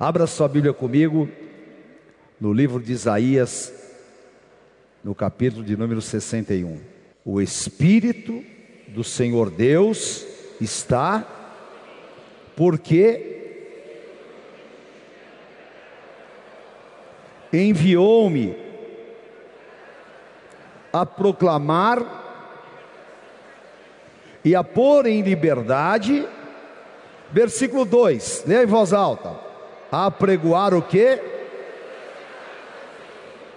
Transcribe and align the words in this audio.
Abra 0.00 0.28
sua 0.28 0.46
Bíblia 0.46 0.72
comigo 0.72 1.28
no 2.40 2.52
livro 2.52 2.80
de 2.80 2.92
Isaías, 2.92 3.72
no 5.02 5.12
capítulo 5.12 5.64
de 5.64 5.76
número 5.76 6.00
61. 6.00 6.78
O 7.24 7.40
Espírito 7.40 8.44
do 8.86 9.02
Senhor 9.02 9.50
Deus 9.50 10.24
está, 10.60 11.26
porque 12.54 13.74
enviou-me 17.52 18.54
a 20.92 21.04
proclamar 21.04 21.98
e 24.44 24.54
a 24.54 24.62
pôr 24.62 25.06
em 25.06 25.22
liberdade. 25.22 26.24
Versículo 27.32 27.84
2, 27.84 28.44
leia 28.46 28.62
em 28.62 28.66
voz 28.66 28.92
alta. 28.92 29.47
A 29.90 30.10
pregoar 30.10 30.74
o 30.74 30.82
que? 30.82 31.18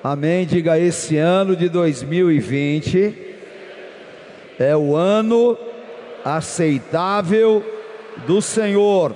Amém. 0.04 0.46
Diga 0.46 0.80
esse 0.80 1.18
ano 1.18 1.56
de 1.56 1.68
2020 1.68 3.30
é 4.58 4.76
o 4.76 4.96
ano 4.96 5.58
aceitável 6.24 7.64
do 8.28 8.42
Senhor. 8.42 9.16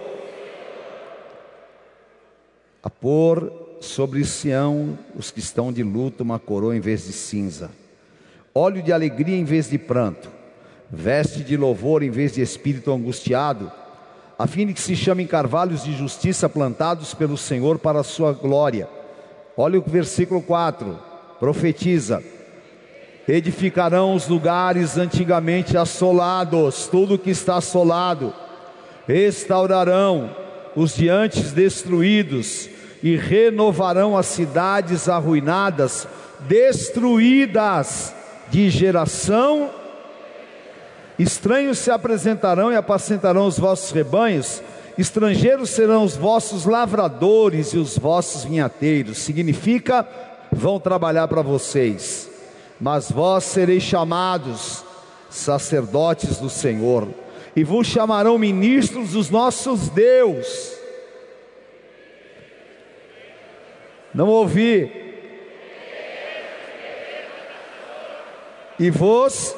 A 2.84 2.90
pôr 2.90 3.52
sobre 3.80 4.24
Sião 4.26 4.98
os 5.16 5.32
que 5.32 5.40
estão 5.40 5.72
de 5.72 5.84
luto 5.84 6.24
uma 6.24 6.40
coroa 6.40 6.76
em 6.76 6.80
vez 6.80 7.06
de 7.06 7.14
cinza, 7.14 7.70
óleo 8.54 8.82
de 8.82 8.92
alegria 8.92 9.38
em 9.38 9.44
vez 9.44 9.70
de 9.70 9.78
pranto, 9.78 10.30
veste 10.90 11.44
de 11.44 11.56
louvor 11.56 12.04
em 12.04 12.10
vez 12.10 12.34
de 12.34 12.42
espírito 12.42 12.92
angustiado, 12.92 13.72
a 14.38 14.48
fim 14.48 14.68
de 14.68 14.74
que 14.74 14.82
se 14.82 14.96
chamem 14.96 15.26
carvalhos 15.26 15.84
de 15.84 15.94
justiça 15.94 16.50
plantados 16.50 17.14
pelo 17.14 17.38
Senhor 17.38 17.80
para 17.80 18.00
a 18.00 18.04
sua 18.04 18.34
glória. 18.34 18.88
Olha 19.56 19.80
o 19.80 19.84
versículo 19.86 20.42
4, 20.42 21.00
profetiza: 21.40 22.22
edificarão 23.28 24.14
os 24.14 24.28
lugares 24.28 24.98
antigamente 24.98 25.78
assolados, 25.78 26.88
tudo 26.88 27.18
que 27.18 27.30
está 27.30 27.58
assolado, 27.58 28.34
restaurarão 29.08 30.30
os 30.76 30.96
diantes 30.96 31.54
destruídos 31.54 32.70
e 33.02 33.16
renovarão 33.16 34.18
as 34.18 34.26
cidades 34.26 35.08
arruinadas, 35.08 36.08
destruídas 36.42 38.14
de 38.50 38.70
geração. 38.70 39.70
Estranhos 41.18 41.80
se 41.80 41.92
apresentarão 41.92 42.72
e 42.72 42.76
apacentarão 42.76 43.48
os 43.48 43.58
vossos 43.58 43.92
rebanhos, 43.92 44.62
estrangeiros 44.98 45.70
serão 45.70 46.04
os 46.04 46.16
vossos 46.16 46.66
lavradores 46.66 47.74
e 47.74 47.78
os 47.78 47.98
vossos 47.98 48.44
vinhateiros. 48.44 49.20
Significa, 49.20 50.08
vão 50.52 50.80
trabalhar 50.80 51.28
para 51.28 51.42
vocês 51.42 52.36
mas 52.80 53.12
vós 53.12 53.44
sereis 53.44 53.84
chamados 53.84 54.84
sacerdotes 55.30 56.38
do 56.38 56.50
Senhor, 56.50 57.10
e 57.56 57.64
vos 57.64 57.88
chamarão 57.88 58.38
ministros 58.38 59.12
dos 59.12 59.30
nossos 59.30 59.90
Deus. 59.90 60.74
Não 64.14 64.28
ouvi. 64.30 65.04
E 68.80 68.90
vos, 68.90 69.56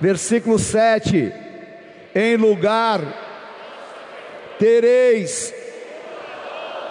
versículo 0.00 0.58
7, 0.58 1.32
em 2.14 2.36
lugar 2.36 3.00
tereis, 4.58 5.54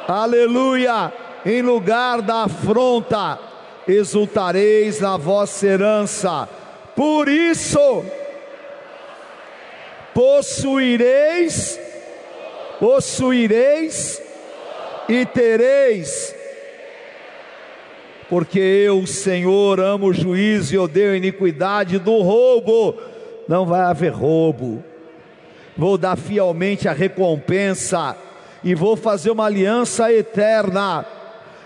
aleluia, 0.07 1.11
em 1.45 1.61
lugar 1.61 2.21
da 2.21 2.43
afronta, 2.43 3.39
exultareis 3.87 4.99
na 4.99 5.17
vossa 5.17 5.65
herança. 5.65 6.47
Por 6.95 7.27
isso, 7.27 8.05
possuireis, 10.13 11.79
possuireis 12.79 14.21
e 15.07 15.25
tereis, 15.25 16.35
porque 18.29 18.59
eu, 18.59 19.05
Senhor, 19.07 19.79
amo 19.79 20.07
o 20.07 20.13
juízo 20.13 20.75
e 20.75 20.77
odeio 20.77 21.13
a 21.13 21.17
iniquidade 21.17 21.97
do 21.97 22.21
roubo. 22.21 22.95
Não 23.47 23.65
vai 23.65 23.81
haver 23.81 24.11
roubo. 24.11 24.83
Vou 25.75 25.97
dar 25.97 26.17
fielmente 26.17 26.87
a 26.87 26.93
recompensa 26.93 28.15
e 28.63 28.75
vou 28.75 28.95
fazer 28.95 29.31
uma 29.31 29.45
aliança 29.45 30.11
eterna 30.11 31.05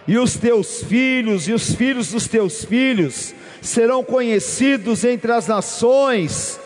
e 0.07 0.17
os 0.17 0.35
teus 0.35 0.83
filhos 0.83 1.47
e 1.47 1.53
os 1.53 1.73
filhos 1.73 2.11
dos 2.11 2.27
teus 2.27 2.65
filhos 2.65 3.33
serão 3.61 4.03
conhecidos 4.03 5.03
entre 5.05 5.31
as 5.31 5.47
nações, 5.47 6.59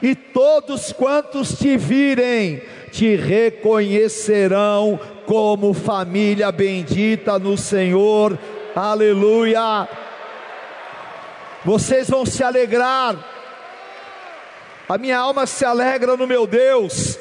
e 0.00 0.14
todos 0.14 0.92
quantos 0.92 1.58
te 1.58 1.76
virem 1.76 2.62
te 2.90 3.14
reconhecerão 3.14 4.98
como 5.26 5.74
família 5.74 6.50
bendita 6.50 7.38
no 7.38 7.58
Senhor. 7.58 8.38
Aleluia! 8.74 9.88
Vocês 11.64 12.08
vão 12.08 12.24
se 12.24 12.42
alegrar. 12.42 13.16
A 14.88 14.98
minha 14.98 15.18
alma 15.18 15.46
se 15.46 15.64
alegra 15.64 16.16
no 16.16 16.26
meu 16.26 16.46
Deus 16.46 17.18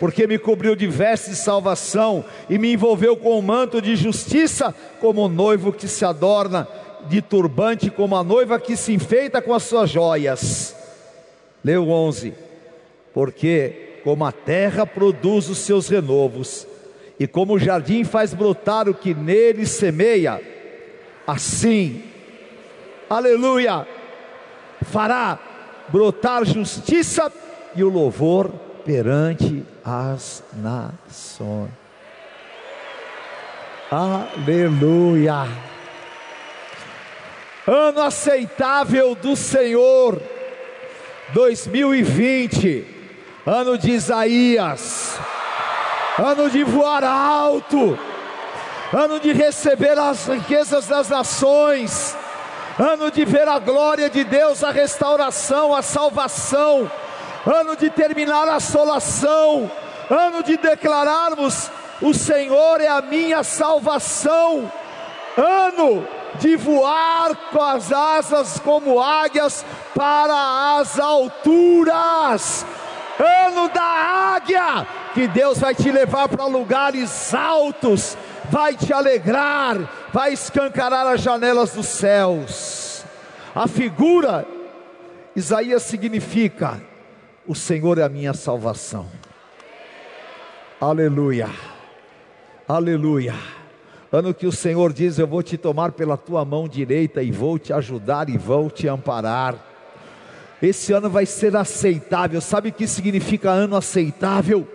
porque 0.00 0.26
me 0.26 0.38
cobriu 0.38 0.74
de 0.74 0.86
vestes 0.86 1.30
de 1.30 1.36
salvação 1.36 2.24
e 2.48 2.58
me 2.58 2.72
envolveu 2.72 3.14
com 3.18 3.38
um 3.38 3.42
manto 3.42 3.82
de 3.82 3.94
justiça, 3.94 4.74
como 4.98 5.26
o 5.26 5.28
noivo 5.28 5.74
que 5.74 5.86
se 5.86 6.06
adorna 6.06 6.66
de 7.06 7.20
turbante, 7.20 7.90
como 7.90 8.16
a 8.16 8.24
noiva 8.24 8.58
que 8.58 8.78
se 8.78 8.94
enfeita 8.94 9.42
com 9.42 9.52
as 9.52 9.62
suas 9.62 9.90
joias. 9.90 10.74
Leu 11.62 11.90
11: 11.90 12.32
Porque 13.12 14.00
como 14.02 14.24
a 14.24 14.32
terra 14.32 14.86
produz 14.86 15.50
os 15.50 15.58
seus 15.58 15.86
renovos, 15.90 16.66
e 17.18 17.26
como 17.26 17.52
o 17.52 17.58
jardim 17.58 18.02
faz 18.02 18.32
brotar 18.32 18.88
o 18.88 18.94
que 18.94 19.12
nele 19.12 19.66
semeia, 19.66 20.40
assim, 21.26 22.04
aleluia, 23.08 23.86
fará 24.82 25.38
brotar 25.88 26.44
justiça 26.44 27.32
e 27.74 27.82
o 27.82 27.88
louvor 27.88 28.50
perante 28.84 29.64
as 29.84 30.42
nações. 30.52 31.70
Aleluia. 33.90 35.48
Ano 37.66 38.02
aceitável 38.02 39.14
do 39.14 39.36
Senhor, 39.36 40.20
2020, 41.32 42.86
ano 43.44 43.76
de 43.76 43.90
Isaías, 43.90 45.18
ano 46.18 46.48
de 46.48 46.64
voar 46.64 47.04
alto, 47.04 47.98
ano 48.92 49.20
de 49.20 49.32
receber 49.32 49.98
as 49.98 50.26
riquezas 50.26 50.86
das 50.86 51.08
nações, 51.08 52.16
ano 52.78 53.10
de 53.10 53.24
ver 53.24 53.46
a 53.46 53.58
glória 53.58 54.10
de 54.10 54.24
Deus, 54.24 54.64
a 54.64 54.70
restauração, 54.70 55.74
a 55.74 55.82
salvação. 55.82 56.90
Ano 57.46 57.74
de 57.74 57.88
terminar 57.88 58.46
a 58.48 58.56
assolação, 58.56 59.70
ano 60.10 60.42
de 60.42 60.58
declararmos: 60.58 61.70
o 62.02 62.12
Senhor 62.12 62.80
é 62.80 62.88
a 62.88 63.00
minha 63.00 63.42
salvação, 63.42 64.70
ano 65.36 66.06
de 66.38 66.56
voar 66.56 67.34
com 67.50 67.62
as 67.62 67.90
asas 67.92 68.60
como 68.60 69.00
águias 69.00 69.64
para 69.94 70.78
as 70.78 70.98
alturas, 70.98 72.66
ano 73.18 73.68
da 73.70 73.82
águia, 74.34 74.86
que 75.14 75.26
Deus 75.26 75.58
vai 75.58 75.74
te 75.74 75.90
levar 75.90 76.28
para 76.28 76.44
lugares 76.44 77.34
altos, 77.34 78.16
vai 78.50 78.76
te 78.76 78.92
alegrar, 78.92 79.78
vai 80.12 80.32
escancarar 80.32 81.06
as 81.06 81.22
janelas 81.22 81.72
dos 81.72 81.86
céus. 81.86 83.04
A 83.54 83.66
figura, 83.66 84.46
Isaías 85.34 85.82
significa 85.84 86.80
o 87.46 87.54
Senhor 87.54 87.98
é 87.98 88.02
a 88.02 88.08
minha 88.08 88.34
salvação. 88.34 89.06
Aleluia. 90.80 91.48
Aleluia. 92.68 93.34
Ano 94.12 94.34
que 94.34 94.46
o 94.46 94.52
Senhor 94.52 94.92
diz: 94.92 95.18
Eu 95.18 95.26
vou 95.26 95.42
te 95.42 95.56
tomar 95.56 95.92
pela 95.92 96.16
tua 96.16 96.44
mão 96.44 96.68
direita 96.68 97.22
e 97.22 97.30
vou 97.30 97.58
te 97.58 97.72
ajudar 97.72 98.28
e 98.28 98.36
vou 98.36 98.70
te 98.70 98.88
amparar. 98.88 99.56
Esse 100.62 100.92
ano 100.92 101.08
vai 101.08 101.24
ser 101.24 101.56
aceitável. 101.56 102.40
Sabe 102.40 102.68
o 102.68 102.72
que 102.72 102.86
significa 102.86 103.50
ano 103.50 103.76
aceitável? 103.76 104.68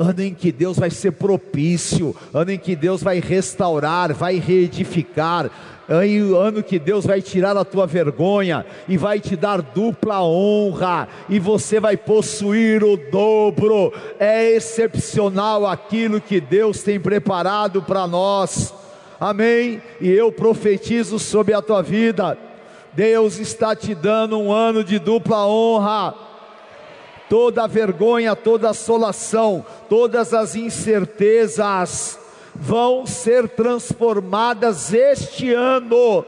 Ano 0.00 0.22
em 0.22 0.32
que 0.32 0.50
Deus 0.50 0.78
vai 0.78 0.88
ser 0.88 1.12
propício, 1.12 2.16
ano 2.32 2.52
em 2.52 2.58
que 2.58 2.74
Deus 2.74 3.02
vai 3.02 3.20
restaurar, 3.20 4.14
vai 4.14 4.36
reedificar, 4.36 5.50
ano 5.86 6.62
que 6.62 6.78
Deus 6.78 7.04
vai 7.04 7.20
tirar 7.20 7.56
a 7.56 7.64
tua 7.64 7.86
vergonha 7.86 8.64
e 8.88 8.96
vai 8.96 9.20
te 9.20 9.36
dar 9.36 9.60
dupla 9.60 10.22
honra, 10.22 11.06
e 11.28 11.38
você 11.38 11.78
vai 11.78 11.96
possuir 11.98 12.82
o 12.82 12.96
dobro. 12.96 13.92
É 14.18 14.50
excepcional 14.52 15.66
aquilo 15.66 16.20
que 16.20 16.40
Deus 16.40 16.82
tem 16.82 16.98
preparado 16.98 17.82
para 17.82 18.06
nós. 18.06 18.72
Amém? 19.20 19.82
E 20.00 20.08
eu 20.08 20.32
profetizo 20.32 21.18
sobre 21.18 21.52
a 21.52 21.60
tua 21.60 21.82
vida. 21.82 22.38
Deus 22.94 23.38
está 23.38 23.76
te 23.76 23.94
dando 23.94 24.38
um 24.38 24.50
ano 24.50 24.82
de 24.82 24.98
dupla 24.98 25.46
honra. 25.46 26.29
Toda 27.30 27.68
vergonha, 27.68 28.34
toda 28.34 28.70
assolação, 28.70 29.64
todas 29.88 30.34
as 30.34 30.56
incertezas, 30.56 32.18
vão 32.52 33.06
ser 33.06 33.48
transformadas 33.48 34.92
este 34.92 35.54
ano 35.54 36.26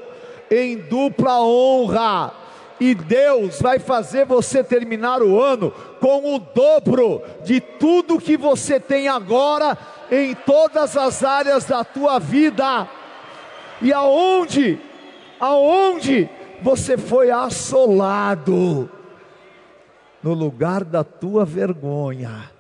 em 0.49 0.77
dupla 0.77 1.41
honra. 1.41 2.33
E 2.79 2.95
Deus 2.95 3.61
vai 3.61 3.81
fazer 3.81 4.27
você 4.27 4.63
terminar 4.63 5.23
o 5.23 5.43
ano 5.43 5.73
com 5.99 6.37
o 6.37 6.39
dobro 6.39 7.21
de 7.45 7.61
tudo 7.61 8.21
que 8.21 8.37
você 8.37 8.79
tem 8.79 9.09
agora 9.09 9.77
em 10.09 10.35
todas 10.35 10.97
as 10.97 11.25
áreas 11.25 11.65
da 11.65 11.83
tua 11.83 12.21
vida. 12.21 12.89
E 13.81 13.93
aonde, 13.93 14.79
aonde 15.41 16.31
você 16.63 16.97
foi 16.97 17.33
assolado, 17.33 18.89
no 20.23 20.35
lugar 20.35 20.85
da 20.85 21.03
tua 21.03 21.45
vergonha, 21.45 22.51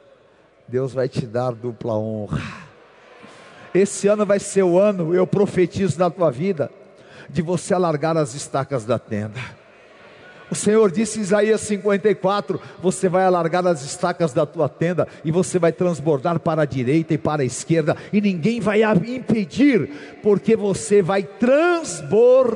Deus 0.66 0.92
vai 0.92 1.08
te 1.08 1.26
dar 1.26 1.52
dupla 1.52 1.94
honra. 1.94 2.42
Esse 3.74 4.08
ano 4.08 4.26
vai 4.26 4.38
ser 4.38 4.62
o 4.62 4.78
ano, 4.78 5.14
eu 5.14 5.26
profetizo 5.26 5.98
na 5.98 6.10
tua 6.10 6.30
vida, 6.30 6.70
de 7.30 7.40
você 7.40 7.72
alargar 7.72 8.16
as 8.16 8.34
estacas 8.34 8.84
da 8.84 8.98
tenda. 8.98 9.40
O 10.50 10.54
Senhor 10.54 10.90
disse 10.90 11.18
em 11.18 11.22
Isaías 11.22 11.62
54: 11.62 12.60
Você 12.82 13.08
vai 13.08 13.24
alargar 13.24 13.66
as 13.66 13.82
estacas 13.82 14.34
da 14.34 14.44
tua 14.44 14.68
tenda 14.68 15.08
e 15.24 15.30
você 15.30 15.58
vai 15.58 15.72
transbordar 15.72 16.38
para 16.40 16.60
a 16.60 16.66
direita 16.66 17.14
e 17.14 17.18
para 17.18 17.40
a 17.40 17.46
esquerda, 17.46 17.96
e 18.12 18.20
ninguém 18.20 18.60
vai 18.60 18.82
impedir, 18.82 20.18
porque 20.22 20.54
você 20.54 21.00
vai 21.00 21.22
transbordar. 21.22 22.52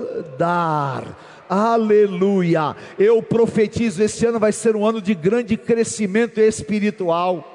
Aleluia! 1.49 2.77
Eu 2.99 3.23
profetizo: 3.23 4.03
esse 4.03 4.27
ano 4.27 4.39
vai 4.39 4.53
ser 4.53 4.77
um 4.77 4.87
ano 4.87 5.01
de 5.01 5.15
grande 5.15 5.57
crescimento 5.57 6.41
espiritual 6.41 7.53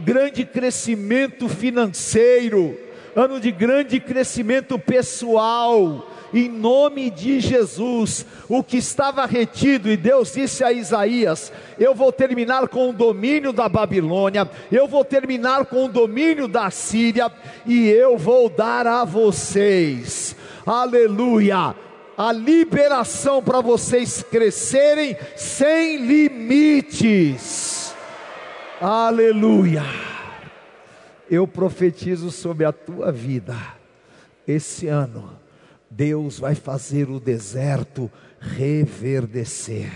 grande 0.00 0.44
crescimento 0.44 1.48
financeiro, 1.48 2.76
ano 3.14 3.38
de 3.38 3.50
grande 3.50 4.00
crescimento 4.00 4.78
pessoal, 4.78 6.10
em 6.32 6.48
nome 6.48 7.10
de 7.10 7.38
Jesus, 7.38 8.26
o 8.48 8.62
que 8.62 8.78
estava 8.78 9.24
retido, 9.24 9.88
e 9.88 9.96
Deus 9.96 10.32
disse 10.32 10.64
a 10.64 10.72
Isaías: 10.72 11.52
Eu 11.78 11.94
vou 11.94 12.10
terminar 12.10 12.66
com 12.68 12.90
o 12.90 12.92
domínio 12.92 13.52
da 13.52 13.68
Babilônia, 13.68 14.50
eu 14.70 14.88
vou 14.88 15.04
terminar 15.04 15.66
com 15.66 15.84
o 15.84 15.88
domínio 15.88 16.48
da 16.48 16.70
Síria, 16.70 17.30
e 17.64 17.88
eu 17.88 18.18
vou 18.18 18.48
dar 18.48 18.86
a 18.86 19.04
vocês, 19.04 20.34
aleluia, 20.66 21.74
a 22.16 22.32
liberação 22.32 23.42
para 23.42 23.60
vocês 23.60 24.22
crescerem 24.22 25.16
sem 25.36 26.06
limites, 26.06 27.94
aleluia 28.80 29.82
eu 31.30 31.46
profetizo 31.46 32.30
sobre 32.30 32.64
a 32.64 32.72
tua 32.72 33.10
vida, 33.10 33.56
esse 34.46 34.86
ano, 34.86 35.30
Deus 35.90 36.38
vai 36.38 36.54
fazer 36.54 37.08
o 37.08 37.20
deserto 37.20 38.10
reverdecer. 38.40 39.90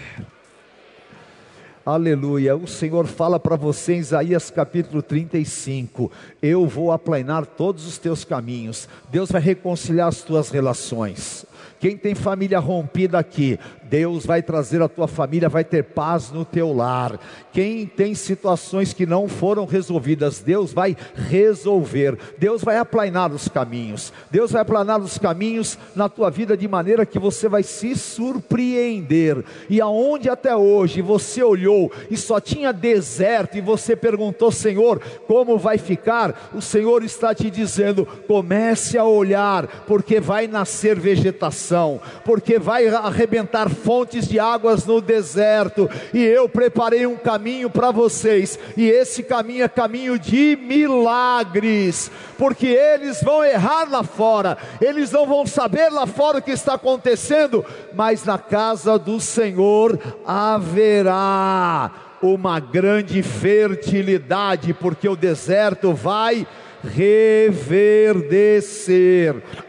Aleluia. 1.85 2.55
O 2.55 2.67
Senhor 2.67 3.07
fala 3.07 3.41
para 3.41 3.57
você 3.57 3.95
em 3.95 3.99
Isaías 3.99 4.51
capítulo 4.51 5.03
35: 5.03 6.13
Eu 6.43 6.67
vou 6.67 6.93
aplanar 6.93 7.47
todos 7.47 7.87
os 7.87 7.97
teus 7.97 8.25
caminhos. 8.25 8.87
Deus 9.11 9.31
vai 9.31 9.41
reconciliar 9.41 10.09
as 10.09 10.21
tuas 10.21 10.51
relações. 10.51 11.47
Quem 11.81 11.97
tem 11.97 12.15
família 12.15 12.59
rompida 12.59 13.19
aqui, 13.19 13.59
Deus 13.89 14.27
vai 14.27 14.43
trazer 14.43 14.83
a 14.83 14.89
tua 14.89 15.09
família, 15.09 15.49
vai 15.49 15.65
ter 15.65 15.83
paz 15.83 16.31
no 16.31 16.45
teu 16.45 16.73
lar. 16.73 17.19
Quem 17.53 17.87
tem 17.87 18.15
situações 18.15 18.93
que 18.93 19.07
não 19.07 19.29
foram 19.29 19.65
resolvidas, 19.65 20.41
Deus 20.41 20.73
vai 20.73 20.97
resolver. 21.15 22.19
Deus 22.39 22.63
vai 22.63 22.79
aplanar 22.79 23.33
os 23.33 23.49
caminhos. 23.49 24.13
Deus 24.31 24.53
vai 24.53 24.63
aplanar 24.63 25.01
os 25.01 25.19
caminhos 25.19 25.79
na 25.95 26.09
tua 26.09 26.31
vida 26.31 26.57
de 26.57 26.69
maneira 26.69 27.07
que 27.07 27.19
você 27.19 27.49
vai 27.49 27.63
se 27.63 27.97
surpreender. 27.97 29.45
E 29.69 29.81
aonde 29.81 30.29
até 30.29 30.55
hoje 30.55 31.03
você 31.03 31.43
olhou 31.43 31.91
e 32.11 32.17
só 32.17 32.41
tinha 32.41 32.73
deserto 32.73 33.57
e 33.57 33.61
você 33.61 33.97
perguntou, 33.97 34.53
Senhor, 34.53 35.01
como 35.27 35.59
vai 35.59 35.79
ficar? 35.79 36.51
O 36.55 36.61
Senhor 36.61 37.03
está 37.03 37.35
te 37.35 37.51
dizendo: 37.51 38.07
comece 38.27 38.99
a 38.99 39.05
olhar, 39.05 39.67
porque 39.87 40.21
vai 40.21 40.47
nascer 40.47 40.99
vegetação, 40.99 42.01
porque 42.25 42.59
vai 42.59 42.87
arrebentar 42.89 43.69
fontes 43.79 44.29
de 44.29 44.39
águas 44.39 44.85
no 44.85 45.01
deserto, 45.01 45.89
e 46.13 46.23
eu 46.23 46.49
preparei 46.49 47.07
um 47.07 47.17
caminho 47.17 47.71
para 47.71 47.91
vocês, 47.91 48.59
e 48.77 48.87
esse 48.89 49.23
caminho 49.23 49.65
é 49.65 49.69
caminho 49.69 50.19
de 50.19 50.59
milagres, 50.61 52.11
porque 52.37 52.67
eles 52.67 53.23
vão 53.23 53.45
errar 53.45 53.89
lá 53.91 54.03
fora, 54.03 54.59
eles 54.81 55.11
não 55.11 55.27
vão 55.27 55.47
saber 55.47 55.89
lá 55.89 56.07
fora 56.07 56.39
o 56.39 56.43
que 56.43 56.51
está 56.51 56.75
acontecendo, 56.75 57.65
mas 57.95 58.25
na 58.25 58.39
casa 58.39 58.99
do 58.99 59.21
Senhor 59.21 59.99
haverá 60.27 61.91
uma 62.21 62.59
grande 62.59 63.23
fertilidade, 63.23 64.75
porque 64.75 65.09
o 65.09 65.17
deserto 65.17 65.95
vai 65.95 66.47
reverdecer. 66.83 68.23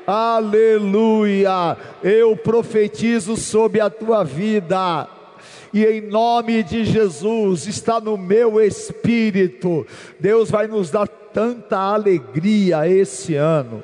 Aleluia! 0.05 1.77
Eu 2.03 2.35
profetizo 2.37 3.35
sobre 3.37 3.79
a 3.81 3.89
tua 3.89 4.23
vida. 4.23 5.07
E 5.71 5.85
em 5.85 6.01
nome 6.01 6.63
de 6.63 6.83
Jesus, 6.83 7.67
está 7.67 7.99
no 7.99 8.17
meu 8.17 8.59
espírito. 8.59 9.85
Deus 10.19 10.49
vai 10.49 10.67
nos 10.67 10.89
dar 10.89 11.07
tanta 11.07 11.77
alegria 11.77 12.87
esse 12.87 13.35
ano, 13.35 13.83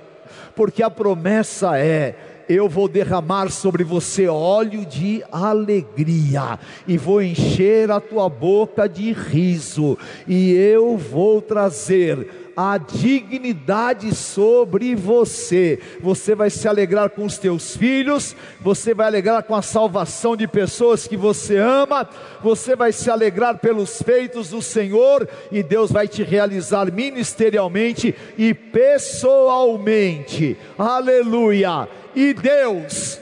porque 0.56 0.82
a 0.82 0.90
promessa 0.90 1.78
é: 1.78 2.16
eu 2.50 2.68
vou 2.68 2.88
derramar 2.88 3.50
sobre 3.50 3.84
você 3.84 4.28
óleo 4.28 4.86
de 4.86 5.24
alegria, 5.32 6.60
e 6.88 6.98
vou 6.98 7.22
encher 7.22 7.92
a 7.92 8.00
tua 8.00 8.28
boca 8.30 8.90
de 8.90 9.12
riso, 9.12 9.98
e 10.28 10.54
eu 10.54 10.98
vou 10.98 11.42
trazer 11.42 12.45
a 12.56 12.78
dignidade 12.78 14.16
sobre 14.16 14.96
você. 14.96 15.80
Você 16.02 16.34
vai 16.34 16.50
se 16.50 16.66
alegrar 16.68 17.10
com 17.10 17.26
os 17.26 17.38
teus 17.38 17.76
filhos, 17.76 18.36
você 18.62 18.94
vai 18.94 19.08
alegrar 19.08 19.44
com 19.44 19.56
a 19.56 19.62
salvação 19.62 20.38
de 20.38 20.48
pessoas 20.48 21.08
que 21.08 21.18
você 21.18 21.58
ama, 21.58 22.08
você 22.42 22.76
vai 22.76 22.92
se 22.92 23.10
alegrar 23.10 23.60
pelos 23.60 24.02
feitos 24.02 24.50
do 24.50 24.62
Senhor 24.62 25.28
e 25.52 25.64
Deus 25.64 25.92
vai 25.92 26.08
te 26.08 26.24
realizar 26.24 26.92
ministerialmente 26.92 28.16
e 28.38 28.54
pessoalmente. 28.54 30.58
Aleluia! 30.78 31.88
E 32.16 32.34
Deus 32.34 33.20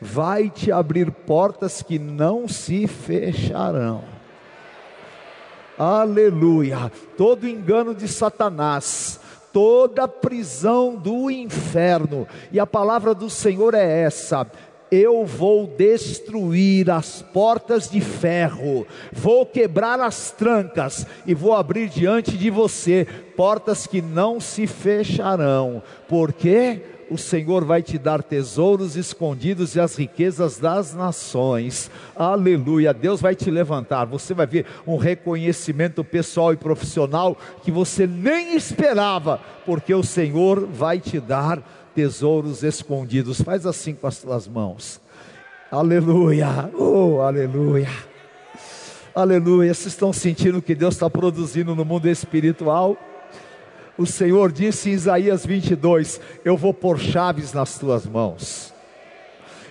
vai 0.00 0.50
te 0.50 0.70
abrir 0.70 1.10
portas 1.10 1.82
que 1.82 1.98
não 1.98 2.46
se 2.46 2.86
fecharão. 2.86 4.15
Aleluia. 5.78 6.90
Todo 7.16 7.48
engano 7.48 7.94
de 7.94 8.08
Satanás, 8.08 9.20
toda 9.52 10.08
prisão 10.08 10.96
do 10.96 11.30
inferno. 11.30 12.26
E 12.50 12.58
a 12.58 12.66
palavra 12.66 13.14
do 13.14 13.28
Senhor 13.28 13.74
é 13.74 14.02
essa: 14.02 14.46
eu 14.90 15.26
vou 15.26 15.66
destruir 15.66 16.90
as 16.90 17.20
portas 17.20 17.90
de 17.90 18.00
ferro, 18.00 18.86
vou 19.12 19.44
quebrar 19.44 20.00
as 20.00 20.30
trancas 20.30 21.06
e 21.26 21.34
vou 21.34 21.54
abrir 21.54 21.88
diante 21.88 22.36
de 22.36 22.50
você 22.50 23.06
portas 23.36 23.86
que 23.86 24.00
não 24.00 24.40
se 24.40 24.66
fecharão. 24.66 25.82
Por 26.08 26.32
quê? 26.32 26.82
O 27.10 27.16
Senhor 27.16 27.64
vai 27.64 27.82
te 27.82 27.98
dar 27.98 28.22
tesouros 28.22 28.96
escondidos 28.96 29.74
e 29.74 29.80
as 29.80 29.96
riquezas 29.96 30.58
das 30.58 30.94
nações. 30.94 31.90
Aleluia. 32.14 32.92
Deus 32.92 33.20
vai 33.20 33.34
te 33.34 33.50
levantar. 33.50 34.04
Você 34.06 34.34
vai 34.34 34.46
ver 34.46 34.66
um 34.86 34.96
reconhecimento 34.96 36.02
pessoal 36.02 36.52
e 36.52 36.56
profissional 36.56 37.36
que 37.62 37.70
você 37.70 38.06
nem 38.06 38.56
esperava, 38.56 39.40
porque 39.64 39.94
o 39.94 40.02
Senhor 40.02 40.66
vai 40.66 40.98
te 40.98 41.20
dar 41.20 41.62
tesouros 41.94 42.62
escondidos. 42.62 43.40
Faz 43.40 43.66
assim 43.66 43.94
com 43.94 44.06
as 44.06 44.18
tuas 44.18 44.46
mãos. 44.46 45.00
Aleluia. 45.70 46.70
Oh, 46.74 47.20
aleluia. 47.20 47.88
Aleluia. 49.14 49.72
Vocês 49.72 49.94
estão 49.94 50.12
sentindo 50.12 50.58
o 50.58 50.62
que 50.62 50.74
Deus 50.74 50.94
está 50.94 51.08
produzindo 51.08 51.74
no 51.74 51.84
mundo 51.84 52.08
espiritual? 52.08 52.96
O 53.98 54.04
Senhor 54.04 54.52
disse 54.52 54.90
em 54.90 54.92
Isaías 54.92 55.46
22: 55.46 56.20
Eu 56.44 56.56
vou 56.56 56.74
pôr 56.74 56.98
chaves 56.98 57.52
nas 57.52 57.78
tuas 57.78 58.06
mãos, 58.06 58.72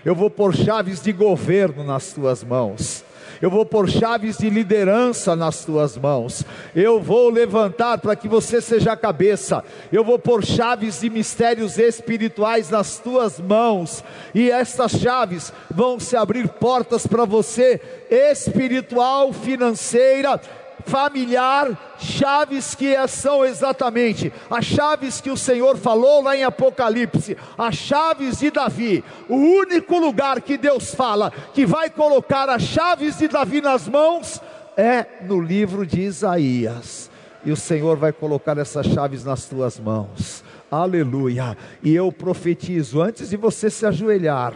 eu 0.03 0.15
vou 0.15 0.29
pôr 0.29 0.55
chaves 0.55 1.01
de 1.01 1.11
governo 1.11 1.83
nas 1.83 2.11
tuas 2.13 2.43
mãos. 2.43 3.03
Eu 3.41 3.49
vou 3.49 3.65
pôr 3.65 3.89
chaves 3.89 4.37
de 4.37 4.49
liderança 4.49 5.35
nas 5.35 5.65
tuas 5.65 5.97
mãos, 5.97 6.43
eu 6.73 7.01
vou 7.01 7.29
levantar 7.29 7.97
para 7.97 8.15
que 8.15 8.27
você 8.27 8.61
seja 8.61 8.93
a 8.93 8.97
cabeça, 8.97 9.63
eu 9.91 10.03
vou 10.03 10.17
pôr 10.17 10.43
chaves 10.45 11.01
de 11.01 11.09
mistérios 11.09 11.77
espirituais 11.77 12.69
nas 12.69 12.97
tuas 12.97 13.39
mãos, 13.39 14.03
e 14.33 14.49
estas 14.49 14.93
chaves 14.93 15.51
vão 15.69 15.99
se 15.99 16.15
abrir 16.15 16.47
portas 16.47 17.05
para 17.05 17.25
você, 17.25 17.81
espiritual, 18.09 19.33
financeira, 19.33 20.39
familiar, 20.85 21.95
chaves 21.97 22.75
que 22.75 22.95
são 23.07 23.43
exatamente 23.43 24.31
as 24.49 24.65
chaves 24.65 25.19
que 25.19 25.29
o 25.29 25.37
Senhor 25.37 25.77
falou 25.77 26.21
lá 26.21 26.35
em 26.35 26.43
Apocalipse, 26.43 27.37
as 27.57 27.75
chaves 27.75 28.39
de 28.39 28.51
Davi. 28.51 29.03
O 29.27 29.35
único 29.35 29.97
lugar 29.97 30.41
que 30.41 30.57
Deus 30.57 30.93
fala 30.93 31.31
que 31.53 31.65
vai 31.65 31.89
colocar 31.89 32.49
as 32.49 32.61
chaves 32.61 33.17
de 33.17 33.27
Davi 33.27 33.61
nas 33.61 33.87
mãos 33.87 34.41
é 34.77 35.05
no 35.23 35.41
livro 35.41 35.85
de 35.85 36.01
Isaías. 36.01 37.09
E 37.43 37.51
o 37.51 37.55
Senhor 37.57 37.97
vai 37.97 38.11
colocar 38.11 38.57
essas 38.57 38.87
chaves 38.87 39.23
nas 39.23 39.45
tuas 39.45 39.79
mãos. 39.79 40.43
Aleluia. 40.69 41.55
E 41.83 41.93
eu 41.93 42.11
profetizo 42.11 43.01
antes 43.01 43.29
de 43.29 43.37
você 43.37 43.69
se 43.69 43.85
ajoelhar. 43.85 44.53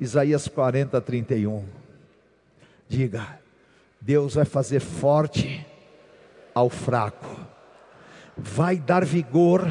Isaías 0.00 0.46
40, 0.48 1.00
31. 1.00 1.64
Diga: 2.88 3.39
Deus 4.00 4.34
vai 4.34 4.46
fazer 4.46 4.80
forte 4.80 5.66
ao 6.54 6.70
fraco, 6.70 7.36
vai 8.36 8.76
dar 8.76 9.04
vigor 9.04 9.68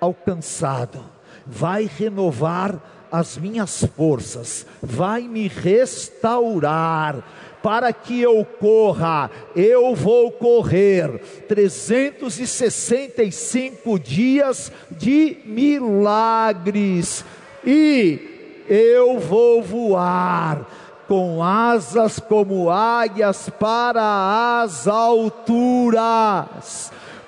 ao 0.00 0.14
cansado, 0.14 1.04
vai 1.44 1.84
renovar 1.84 2.80
as 3.10 3.36
minhas 3.36 3.84
forças, 3.96 4.64
vai 4.80 5.22
me 5.22 5.48
restaurar, 5.48 7.24
para 7.60 7.92
que 7.92 8.20
eu 8.20 8.44
corra, 8.44 9.28
eu 9.56 9.96
vou 9.96 10.30
correr. 10.30 11.18
365 11.48 13.98
dias 13.98 14.70
de 14.92 15.38
milagres, 15.44 17.24
e 17.64 18.62
eu 18.68 19.18
vou 19.18 19.60
voar 19.60 20.85
com 21.08 21.42
asas 21.42 22.18
como 22.18 22.70
águias 22.70 23.48
para 23.50 24.62
as 24.62 24.86
alturas. 24.88 26.02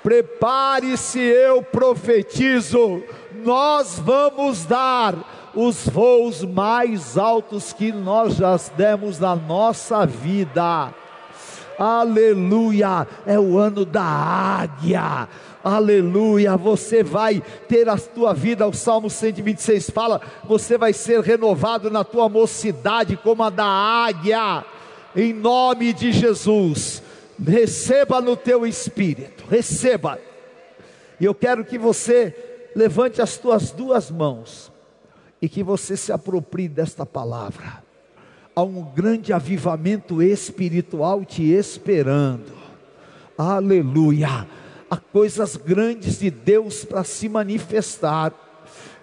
Prepare-se, 0.03 1.19
eu 1.19 1.61
profetizo, 1.61 3.03
nós 3.43 3.99
vamos 3.99 4.65
dar 4.65 5.15
os 5.53 5.87
voos 5.87 6.43
mais 6.43 7.17
altos 7.17 7.73
que 7.73 7.91
nós 7.91 8.35
já 8.35 8.55
demos 8.75 9.19
na 9.19 9.35
nossa 9.35 10.05
vida. 10.05 10.93
Aleluia, 11.79 13.07
é 13.25 13.39
o 13.39 13.57
ano 13.57 13.85
da 13.85 14.03
águia. 14.03 15.29
Aleluia, 15.63 16.57
você 16.57 17.03
vai 17.03 17.41
ter 17.67 17.87
a 17.87 17.97
tua 17.97 18.33
vida, 18.33 18.67
o 18.67 18.73
Salmo 18.73 19.09
126 19.09 19.89
fala, 19.89 20.21
você 20.43 20.77
vai 20.77 20.93
ser 20.93 21.21
renovado 21.21 21.89
na 21.89 22.03
tua 22.03 22.29
mocidade 22.29 23.17
como 23.17 23.43
a 23.43 23.49
da 23.49 23.65
águia, 23.65 24.65
em 25.15 25.33
nome 25.33 25.91
de 25.91 26.11
Jesus, 26.13 27.03
receba 27.41 28.21
no 28.21 28.37
teu 28.37 28.65
espírito, 28.65 29.43
receba, 29.49 30.19
e 31.19 31.25
eu 31.25 31.35
quero 31.35 31.65
que 31.65 31.77
você 31.77 32.71
levante 32.75 33.21
as 33.21 33.37
tuas 33.37 33.71
duas 33.71 34.09
mãos, 34.09 34.71
e 35.41 35.49
que 35.49 35.61
você 35.61 35.97
se 35.97 36.11
aproprie 36.11 36.69
desta 36.69 37.05
palavra, 37.05 37.83
há 38.59 38.63
um 38.63 38.83
grande 38.83 39.31
avivamento 39.31 40.21
espiritual 40.21 41.23
te 41.23 41.43
esperando, 41.43 42.51
aleluia, 43.37 44.45
há 44.91 44.97
coisas 44.97 45.55
grandes 45.55 46.19
de 46.19 46.29
Deus 46.29 46.83
para 46.83 47.05
se 47.05 47.29
manifestar. 47.29 48.33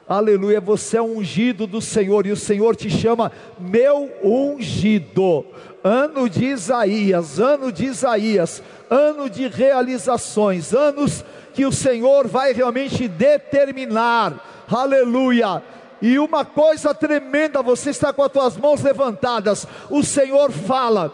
Aleluia, 0.07 0.61
você 0.61 0.99
é 0.99 1.03
ungido 1.03 1.67
do 1.67 1.81
Senhor 1.81 2.27
e 2.27 2.33
o 2.33 2.37
Senhor 2.37 2.77
te 2.77 2.91
chama 2.91 3.33
meu 3.59 4.11
ungido. 4.23 5.47
Ano 5.83 6.29
de 6.29 6.45
Isaías, 6.45 7.41
ano 7.41 7.73
de 7.73 7.87
Isaías, 7.87 8.63
ano 8.91 9.29
de 9.31 9.49
realizações, 9.49 10.75
anos 10.75 11.25
que 11.55 11.65
o 11.65 11.73
Senhor 11.73 12.29
vai 12.29 12.53
realmente 12.53 13.09
determinar. 13.09 14.65
Aleluia. 14.69 15.63
E 16.01 16.19
uma 16.19 16.45
coisa 16.45 16.95
tremenda, 16.95 17.63
você 17.63 17.91
está 17.91 18.13
com 18.13 18.23
as 18.23 18.33
tuas 18.33 18.57
mãos 18.57 18.83
levantadas. 18.83 19.67
O 19.91 20.03
Senhor 20.03 20.51
fala: 20.51 21.13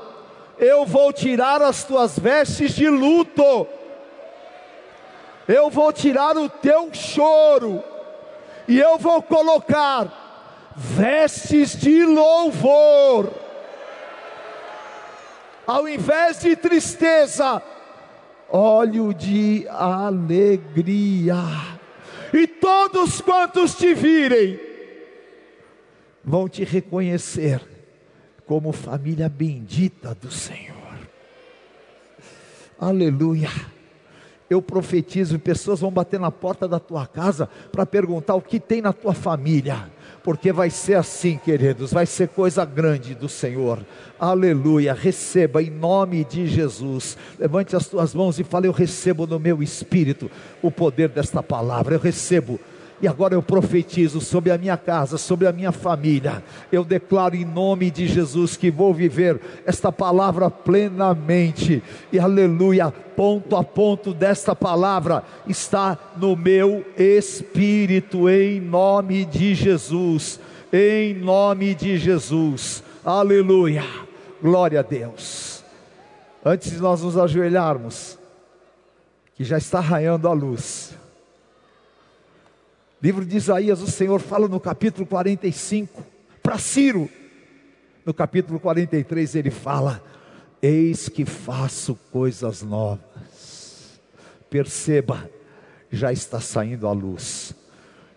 Eu 0.59 0.85
vou 0.85 1.13
tirar 1.13 1.63
as 1.63 1.85
tuas 1.85 2.19
vestes 2.19 2.75
de 2.75 2.89
luto. 2.89 3.67
Eu 5.47 5.71
vou 5.71 5.93
tirar 5.93 6.37
o 6.37 6.49
teu 6.49 6.91
choro, 6.95 7.83
e 8.69 8.79
eu 8.79 8.97
vou 8.97 9.21
colocar 9.23 10.23
vestes 10.77 11.77
de 11.77 12.05
louvor, 12.05 13.31
ao 15.67 15.89
invés 15.89 16.41
de 16.41 16.57
tristeza, 16.57 17.61
óleo 18.49 19.13
de 19.13 19.67
alegria, 19.69 21.37
e 22.33 22.47
todos 22.47 23.21
quantos 23.21 23.75
te 23.75 23.93
virem, 23.95 24.72
vão 26.25 26.49
te 26.49 26.65
reconhecer 26.65 27.61
como 28.47 28.73
família 28.73 29.29
bendita 29.29 30.15
do 30.15 30.31
Senhor. 30.31 30.77
Aleluia 32.79 33.49
eu 34.53 34.61
profetizo, 34.61 35.39
pessoas 35.39 35.81
vão 35.81 35.91
bater 35.91 36.21
na 36.21 36.31
porta 36.31 36.69
da 36.69 36.79
tua 36.79 37.07
casa 37.07 37.49
para 37.71 37.87
perguntar 37.87 38.35
o 38.35 38.43
que 38.43 38.61
tem 38.61 38.83
na 38.83 38.93
tua 38.93 39.15
família, 39.15 39.91
porque 40.23 40.53
vai 40.53 40.69
ser 40.69 40.95
assim, 40.95 41.39
queridos, 41.43 41.93
vai 41.93 42.05
ser 42.05 42.29
coisa 42.29 42.65
grande 42.65 43.15
do 43.15 43.29
Senhor. 43.29 43.85
Aleluia. 44.21 44.93
Receba 44.93 45.63
em 45.63 45.71
nome 45.71 46.25
de 46.25 46.47
Jesus. 46.47 47.17
Levante 47.39 47.75
as 47.75 47.87
tuas 47.87 48.15
mãos 48.15 48.39
e 48.39 48.45
fale: 48.45 48.69
Eu 48.69 48.73
recebo 48.73 49.27
no 49.27 49.41
meu 49.41 49.63
espírito 49.63 50.31
o 50.61 50.71
poder 50.71 51.09
desta 51.09 51.43
palavra. 51.43 51.95
Eu 51.95 52.01
recebo 52.01 52.61
e 53.03 53.09
agora 53.09 53.35
eu 53.35 53.43
profetizo 53.43 54.21
sobre 54.21 54.53
a 54.53 54.57
minha 54.57 54.77
casa, 54.77 55.19
sobre 55.19 55.49
a 55.49 55.53
minha 55.53 55.73
família. 55.73 56.41
Eu 56.71 56.85
declaro 56.85 57.35
em 57.35 57.45
nome 57.45 57.91
de 57.91 58.07
Jesus 58.07 58.57
que 58.57 58.71
vou 58.71 58.95
viver 58.95 59.41
esta 59.67 59.91
palavra 59.91 60.49
plenamente. 60.49 61.83
E 62.13 62.21
aleluia, 62.21 62.93
ponto 62.93 63.57
a 63.57 63.65
ponto 63.65 64.15
desta 64.15 64.55
palavra 64.55 65.25
está 65.49 65.99
no 66.17 66.37
meu 66.37 66.87
espírito, 66.97 68.31
em 68.31 68.61
nome 68.61 69.25
de 69.25 69.53
Jesus. 69.53 70.39
Em 70.73 71.13
nome 71.13 71.75
de 71.75 71.99
Jesus. 71.99 72.85
Aleluia. 73.05 73.83
Glória 74.41 74.79
a 74.79 74.83
Deus. 74.83 75.65
Antes 76.45 76.71
de 76.71 76.79
nós 76.79 77.03
nos 77.03 77.19
ajoelharmos, 77.19 78.17
que 79.35 79.43
já 79.43 79.59
está 79.59 79.81
raiando 79.81 80.29
a 80.29 80.33
luz. 80.33 81.02
Livro 83.03 83.25
de 83.25 83.37
Isaías, 83.37 83.83
o 83.83 83.91
Senhor 83.91 84.21
fala 84.21 84.47
no 84.47 84.61
capítulo 84.61 85.05
45 85.05 86.05
para 86.41 86.57
Ciro. 86.57 87.11
No 88.07 88.15
capítulo 88.15 88.61
43 88.61 89.35
ele 89.35 89.51
fala: 89.51 90.01
Eis 90.63 91.09
que 91.09 91.25
faço 91.25 91.97
coisas 92.13 92.63
novas. 92.63 94.01
Perceba, 94.49 95.29
já 95.91 96.13
está 96.13 96.41
saindo 96.41 96.87
a 96.87 96.93
luz. 96.93 97.53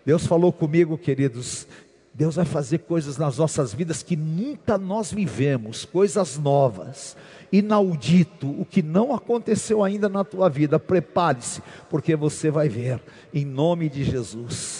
Deus 0.04 0.24
falou 0.24 0.52
comigo, 0.52 0.96
queridos, 0.96 1.66
Deus 2.14 2.36
vai 2.36 2.44
fazer 2.44 2.78
coisas 2.78 3.18
nas 3.18 3.38
nossas 3.38 3.74
vidas 3.74 4.04
que 4.04 4.14
nunca 4.14 4.78
nós 4.78 5.10
vivemos, 5.10 5.84
coisas 5.84 6.38
novas 6.38 7.16
inaudito, 7.52 8.48
o 8.48 8.64
que 8.64 8.82
não 8.82 9.14
aconteceu 9.14 9.82
ainda 9.82 10.08
na 10.08 10.24
tua 10.24 10.48
vida, 10.48 10.78
prepare-se, 10.78 11.62
porque 11.88 12.16
você 12.16 12.50
vai 12.50 12.68
ver, 12.68 13.00
em 13.32 13.44
nome 13.44 13.88
de 13.88 14.04
Jesus. 14.04 14.75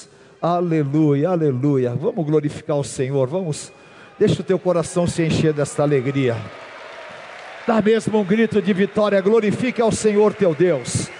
Aleluia, 0.46 1.30
aleluia. 1.30 1.92
Vamos 1.96 2.24
glorificar 2.24 2.76
o 2.76 2.84
Senhor, 2.84 3.26
vamos. 3.26 3.72
Deixa 4.16 4.42
o 4.42 4.44
teu 4.44 4.60
coração 4.60 5.04
se 5.04 5.24
encher 5.24 5.52
desta 5.52 5.82
alegria. 5.82 6.36
Dá 7.66 7.82
mesmo 7.82 8.20
um 8.20 8.24
grito 8.24 8.62
de 8.62 8.72
vitória, 8.72 9.20
glorifique 9.20 9.82
ao 9.82 9.90
Senhor 9.90 10.32
teu 10.34 10.54
Deus. 10.54 11.10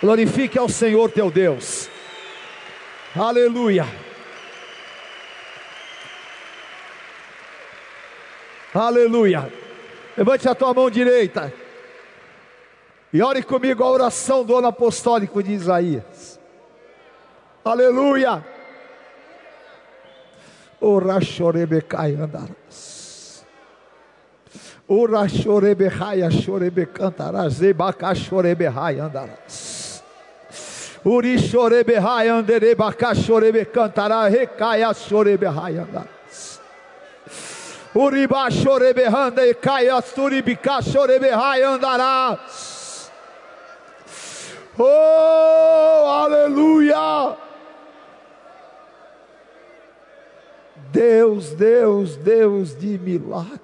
Glorifique 0.00 0.58
ao 0.58 0.68
Senhor 0.68 1.08
teu 1.12 1.30
Deus. 1.30 1.88
Aleluia. 3.14 3.86
Aleluia. 8.74 9.52
Levante 10.16 10.48
a 10.48 10.54
tua 10.56 10.74
mão 10.74 10.90
direita. 10.90 11.54
E 13.12 13.22
ore 13.22 13.40
comigo 13.44 13.84
a 13.84 13.88
oração 13.88 14.44
do 14.44 14.56
ano 14.56 14.66
apostólico 14.66 15.40
de 15.40 15.52
Isaías. 15.52 16.37
Aleluia. 17.64 18.44
Ora 20.80 21.20
chorebecai 21.20 22.14
andarás. 22.14 23.44
Ora 24.88 25.26
chorebehaia 25.28 26.30
chorebecantarás. 26.30 27.54
Zebaca 27.54 28.14
chorebehai 28.14 29.00
andarás. 29.00 30.02
Uri 31.04 31.36
chorebehai 31.36 32.28
anderebaca 32.28 33.14
chorebecantará. 33.14 34.28
Recaia 34.28 34.94
chorebehai 34.94 35.78
andarás. 35.78 36.60
Chorebehanda 38.50 39.46
e 39.46 39.54
caia 39.54 40.00
chorebehai 40.80 41.62
andarás. 41.64 43.10
Oh, 44.78 46.06
aleluia! 46.06 47.47
Deus, 50.92 51.50
Deus, 51.52 52.16
Deus 52.16 52.76
de 52.76 52.98
milagres. 52.98 53.60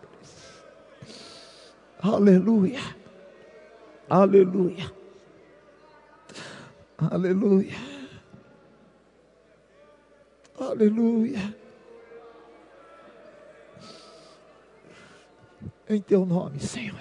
Aleluia. 2.00 2.80
Aleluia. 4.08 4.92
Aleluia. 6.98 7.76
Aleluia. 10.58 11.56
Em 15.88 16.00
teu 16.00 16.26
nome, 16.26 16.60
Senhor. 16.60 17.00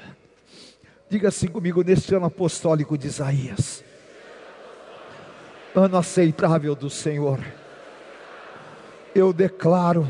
Diga 1.09 1.27
assim 1.27 1.47
comigo 1.47 1.83
neste 1.83 2.15
ano 2.15 2.25
apostólico 2.25 2.97
de 2.97 3.07
Isaías. 3.07 3.83
Ano 5.75 5.97
aceitável 5.97 6.75
do 6.75 6.89
Senhor 6.89 7.39
eu 9.15 9.31
declaro 9.31 10.07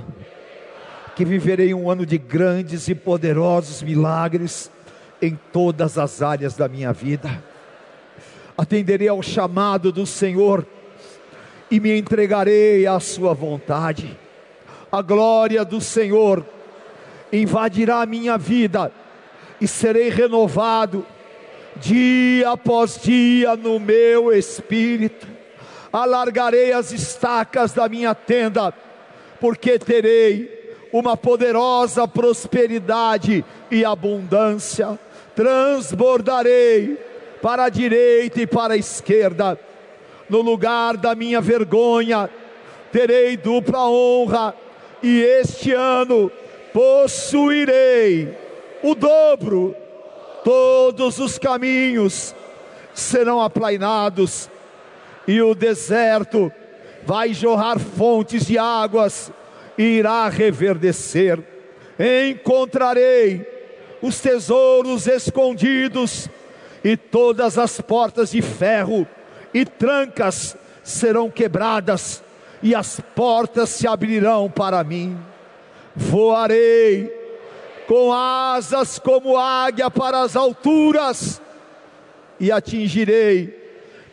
que 1.16 1.24
viverei 1.24 1.74
um 1.74 1.90
ano 1.90 2.06
de 2.06 2.18
grandes 2.18 2.88
e 2.88 2.96
poderosos 2.96 3.84
milagres 3.84 4.72
em 5.22 5.38
todas 5.52 5.98
as 5.98 6.22
áreas 6.22 6.56
da 6.56 6.68
minha 6.68 6.92
vida. 6.92 7.44
Atenderei 8.58 9.08
ao 9.08 9.22
chamado 9.22 9.92
do 9.92 10.06
Senhor 10.06 10.66
e 11.70 11.80
me 11.80 11.98
entregarei 11.98 12.86
à 12.88 13.00
Sua 13.00 13.34
vontade. 13.34 14.18
A 14.92 15.02
glória 15.02 15.64
do 15.64 15.82
Senhor 15.82 16.46
invadirá 17.32 18.02
a 18.02 18.06
minha 18.06 18.38
vida 18.38 18.92
e 19.60 19.68
serei 19.68 20.10
renovado 20.10 21.06
dia 21.78 22.52
após 22.52 23.00
dia 23.02 23.56
no 23.56 23.80
meu 23.80 24.32
espírito. 24.32 25.28
Alargarei 25.92 26.74
as 26.74 26.92
estacas 26.92 27.72
da 27.72 27.88
minha 27.88 28.14
tenda 28.14 28.74
porque 29.44 29.78
terei 29.78 30.88
uma 30.94 31.18
poderosa 31.18 32.08
prosperidade 32.08 33.44
e 33.70 33.84
abundância, 33.84 34.98
transbordarei 35.36 36.98
para 37.42 37.66
a 37.66 37.70
direita 37.70 38.40
e 38.40 38.48
para 38.48 38.76
a 38.76 38.78
esquerda, 38.78 39.60
no 40.30 40.40
lugar 40.40 40.96
da 40.96 41.14
minha 41.14 41.42
vergonha, 41.42 42.30
terei 42.90 43.36
dupla 43.36 43.86
honra, 43.90 44.56
e 45.04 45.22
este 45.22 45.74
ano 45.74 46.32
possuirei 46.72 48.34
o 48.82 48.96
dobro, 48.96 49.76
todos 50.46 51.20
os 51.20 51.38
caminhos 51.38 52.34
serão 52.94 53.42
aplainados, 53.42 54.50
e 55.28 55.42
o 55.42 55.54
deserto 55.54 56.50
vai 57.06 57.34
jorrar 57.34 57.80
fontes 57.80 58.46
de 58.46 58.58
águas 58.58 59.32
e 59.78 59.84
irá 59.84 60.28
reverdecer. 60.30 61.42
Encontrarei 62.30 63.46
os 64.02 64.20
tesouros 64.20 65.08
escondidos 65.08 66.30
e 66.84 66.98
todas 66.98 67.58
as 67.58 67.80
portas 67.80 68.32
de 68.32 68.42
ferro 68.42 69.08
e 69.54 69.66
trancas 69.66 70.58
serão 70.84 71.30
quebradas 71.30 72.24
e 72.62 72.74
as 72.76 73.00
portas 73.16 73.70
se 73.70 73.88
abrirão 73.88 74.50
para 74.50 74.84
mim. 74.84 75.18
Voarei 75.96 77.22
com 77.88 78.12
asas 78.12 78.98
como 78.98 79.38
águia 79.38 79.92
para 79.92 80.22
as 80.22 80.36
alturas 80.36 81.42
e 82.40 82.52
atingirei 82.52 83.62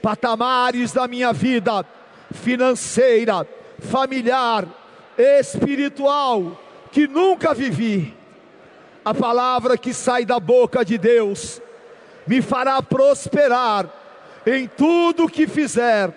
patamares 0.02 0.92
da 0.92 1.06
minha 1.08 1.32
vida 1.32 1.84
financeira, 2.32 3.46
familiar, 3.78 4.66
espiritual 5.16 6.58
que 6.92 7.06
nunca 7.06 7.54
vivi. 7.54 8.16
A 9.04 9.14
palavra 9.14 9.78
que 9.78 9.94
sai 9.94 10.24
da 10.24 10.38
boca 10.38 10.84
de 10.84 10.98
Deus 10.98 11.60
me 12.26 12.42
fará 12.42 12.82
prosperar 12.82 13.88
em 14.46 14.66
tudo 14.68 15.28
que 15.28 15.46
fizer. 15.46 16.12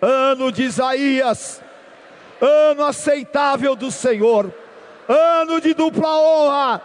Ano 0.00 0.52
de 0.52 0.64
Isaías, 0.64 1.62
ano 2.40 2.84
aceitável 2.84 3.74
do 3.74 3.90
Senhor, 3.90 4.52
ano 5.08 5.60
de 5.60 5.72
dupla 5.72 6.08
honra, 6.08 6.82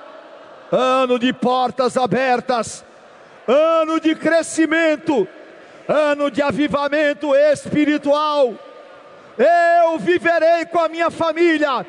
ano 0.72 1.20
de 1.20 1.34
portas 1.34 1.98
abertas, 1.98 2.86
ano 3.48 4.00
de 4.00 4.16
crescimento 4.16 5.28
ano 5.90 6.30
de 6.30 6.40
avivamento 6.40 7.34
espiritual. 7.36 8.54
Eu 9.36 9.98
viverei 9.98 10.66
com 10.66 10.78
a 10.78 10.88
minha 10.88 11.10
família 11.10 11.84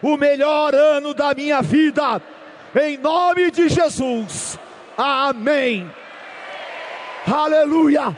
o 0.00 0.16
melhor 0.16 0.72
ano 0.72 1.12
da 1.12 1.34
minha 1.34 1.60
vida, 1.60 2.22
em 2.80 2.96
nome 2.96 3.50
de 3.50 3.68
Jesus. 3.68 4.56
Amém. 4.96 5.90
Aleluia. 7.26 8.16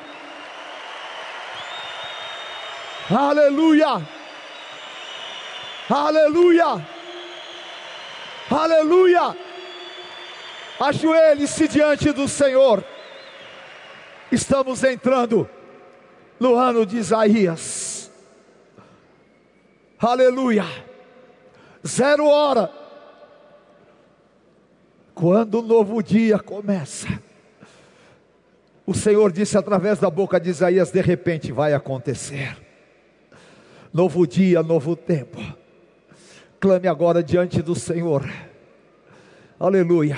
Aleluia. 3.11 4.03
Aleluia. 5.89 6.87
Aleluia. 8.51 9.37
Ajoelhe-se 10.79 11.69
diante 11.69 12.13
do 12.13 12.29
Senhor. 12.29 12.85
Estamos 14.31 14.85
entrando 14.85 15.49
no 16.39 16.55
ano 16.55 16.87
de 16.87 16.99
Isaías. 16.99 18.11
Aleluia. 19.99 20.65
Zero 21.87 22.27
hora. 22.27 22.71
Quando 25.15 25.59
o 25.59 25.63
novo 25.63 26.03
dia 26.03 26.39
começa. 26.39 27.09
O 28.87 28.95
Senhor 28.95 29.33
disse 29.33 29.59
através 29.59 29.99
da 29.99 30.09
boca 30.09 30.41
de 30.41 30.51
Isaías: 30.51 30.91
de 30.91 31.01
repente 31.01 31.53
vai 31.53 31.75
acontecer. 31.75 32.57
Novo 33.93 34.27
dia, 34.27 34.63
novo 34.63 34.95
tempo. 34.95 35.39
Clame 36.61 36.87
agora 36.87 37.23
diante 37.23 37.61
do 37.61 37.75
Senhor. 37.75 38.31
Aleluia. 39.59 40.17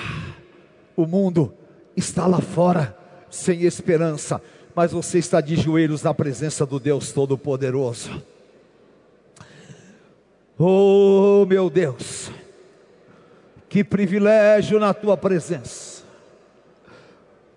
O 0.95 1.07
mundo 1.07 1.53
está 1.95 2.27
lá 2.27 2.39
fora 2.39 3.02
sem 3.33 3.63
esperança, 3.63 4.39
mas 4.75 4.91
você 4.91 5.17
está 5.17 5.41
de 5.41 5.55
joelhos 5.55 6.03
na 6.03 6.13
presença 6.13 6.67
do 6.67 6.79
Deus 6.79 7.11
Todo-Poderoso. 7.11 8.23
Oh, 10.57 11.43
meu 11.47 11.67
Deus, 11.67 12.29
que 13.67 13.83
privilégio 13.83 14.79
na 14.79 14.93
tua 14.93 15.17
presença. 15.17 16.03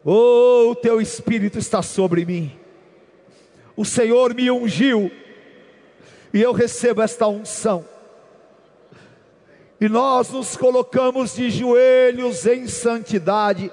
Oh, 0.02 0.70
o 0.70 0.74
teu 0.74 0.98
Espírito 0.98 1.58
está 1.58 1.82
sobre 1.82 2.24
mim. 2.24 2.58
O 3.76 3.84
Senhor 3.84 4.34
me 4.34 4.50
ungiu 4.50 5.10
e 6.32 6.40
eu 6.40 6.52
recebo 6.52 7.02
esta 7.02 7.28
unção. 7.28 7.84
E 9.78 9.90
nós 9.90 10.30
nos 10.30 10.56
colocamos 10.56 11.34
de 11.34 11.50
joelhos 11.50 12.46
em 12.46 12.66
santidade 12.66 13.70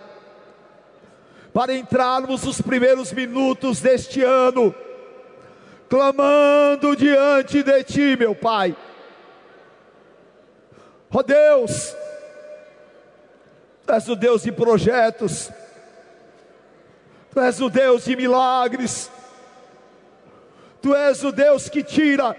para 1.54 1.76
entrarmos 1.76 2.46
os 2.46 2.60
primeiros 2.60 3.14
minutos 3.14 3.80
deste 3.80 4.24
ano, 4.24 4.74
clamando 5.88 6.96
diante 6.96 7.62
de 7.62 7.84
Ti, 7.84 8.16
meu 8.18 8.34
Pai. 8.34 8.76
Ó 11.14 11.20
oh 11.20 11.24
Deus, 11.24 11.96
Tu 13.86 13.94
és 13.94 14.08
o 14.08 14.16
Deus 14.16 14.42
de 14.42 14.52
projetos, 14.52 15.52
Tu 17.32 17.40
és 17.40 17.62
o 17.62 17.70
Deus 17.70 18.06
de 18.06 18.16
milagres, 18.16 19.12
Tu 20.82 20.96
és 20.96 21.24
o 21.24 21.32
Deus 21.32 21.70
que 21.70 21.84
tira 21.84 22.36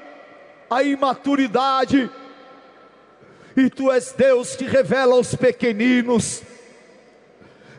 a 0.69 0.83
imaturidade, 0.83 2.11
e 3.57 3.71
Tu 3.71 3.93
és 3.93 4.11
Deus 4.11 4.57
que 4.57 4.65
revela 4.65 5.15
aos 5.15 5.37
pequeninos 5.37 6.43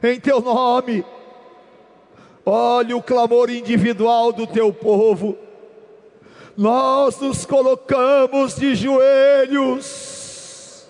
em 0.01 0.17
teu 0.17 0.39
nome. 0.39 1.03
Olhe 2.45 2.93
o 2.93 3.01
clamor 3.01 3.49
individual 3.49 4.31
do 4.31 4.45
teu 4.45 4.71
povo. 4.71 5.35
Nós 6.55 7.19
nos 7.19 7.43
colocamos 7.43 8.55
de 8.55 8.75
joelhos. 8.75 10.87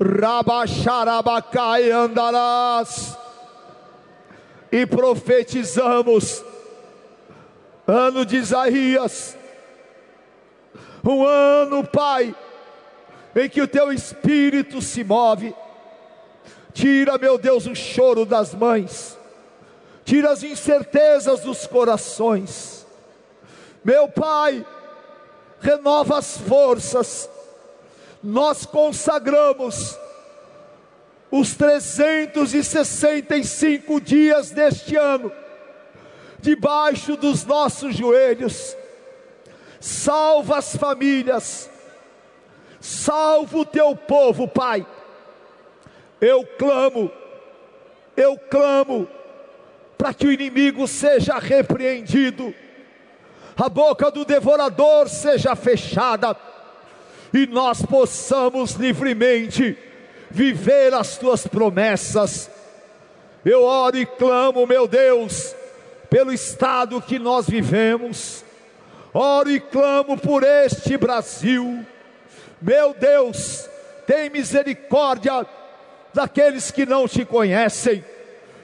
Rabaxarabacai 0.00 1.90
andarás. 1.90 3.18
E 4.72 4.86
profetizamos. 4.86 6.42
Ano 7.86 8.24
de 8.24 8.38
Isaías. 8.38 9.36
Um 11.04 11.24
ano, 11.24 11.86
Pai, 11.86 12.34
em 13.36 13.48
que 13.48 13.60
o 13.60 13.68
teu 13.68 13.92
espírito 13.92 14.80
se 14.80 15.04
move. 15.04 15.54
Tira, 16.72 17.18
meu 17.18 17.36
Deus, 17.36 17.66
o 17.66 17.74
choro 17.74 18.24
das 18.24 18.54
mães 18.54 19.19
tira 20.10 20.32
as 20.32 20.42
incertezas 20.42 21.42
dos 21.42 21.68
corações. 21.68 22.84
Meu 23.84 24.08
Pai, 24.08 24.66
renova 25.60 26.18
as 26.18 26.36
forças, 26.36 27.30
nós 28.20 28.66
consagramos 28.66 29.96
os 31.30 31.54
365 31.54 34.00
dias 34.00 34.50
deste 34.50 34.96
ano, 34.96 35.30
debaixo 36.40 37.16
dos 37.16 37.44
nossos 37.44 37.94
joelhos, 37.94 38.76
salva 39.78 40.58
as 40.58 40.74
famílias, 40.74 41.70
salva 42.80 43.58
o 43.58 43.64
teu 43.64 43.94
povo, 43.94 44.48
Pai. 44.48 44.84
Eu 46.20 46.44
clamo, 46.58 47.12
eu 48.16 48.36
clamo 48.36 49.08
para 50.00 50.14
que 50.14 50.26
o 50.26 50.32
inimigo 50.32 50.88
seja 50.88 51.38
repreendido, 51.38 52.54
a 53.54 53.68
boca 53.68 54.10
do 54.10 54.24
devorador 54.24 55.10
seja 55.10 55.54
fechada, 55.54 56.34
e 57.34 57.46
nós 57.46 57.84
possamos 57.84 58.72
livremente 58.72 59.76
viver 60.30 60.94
as 60.94 61.18
tuas 61.18 61.46
promessas. 61.46 62.50
Eu 63.44 63.62
oro 63.62 63.98
e 63.98 64.06
clamo, 64.06 64.66
meu 64.66 64.88
Deus, 64.88 65.54
pelo 66.08 66.32
estado 66.32 67.02
que 67.02 67.18
nós 67.18 67.46
vivemos, 67.46 68.42
oro 69.12 69.50
e 69.50 69.60
clamo 69.60 70.16
por 70.16 70.42
este 70.42 70.96
Brasil, 70.96 71.84
meu 72.62 72.94
Deus, 72.94 73.68
tem 74.06 74.30
misericórdia 74.30 75.46
daqueles 76.14 76.70
que 76.70 76.86
não 76.86 77.06
te 77.06 77.22
conhecem 77.26 78.02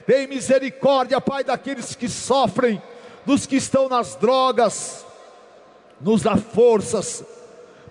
tem 0.07 0.25
misericórdia, 0.25 1.19
Pai, 1.19 1.43
daqueles 1.43 1.93
que 1.93 2.07
sofrem, 2.07 2.81
dos 3.25 3.45
que 3.45 3.57
estão 3.57 3.89
nas 3.89 4.15
drogas. 4.15 5.05
Nos 5.99 6.21
dá 6.21 6.37
forças 6.37 7.25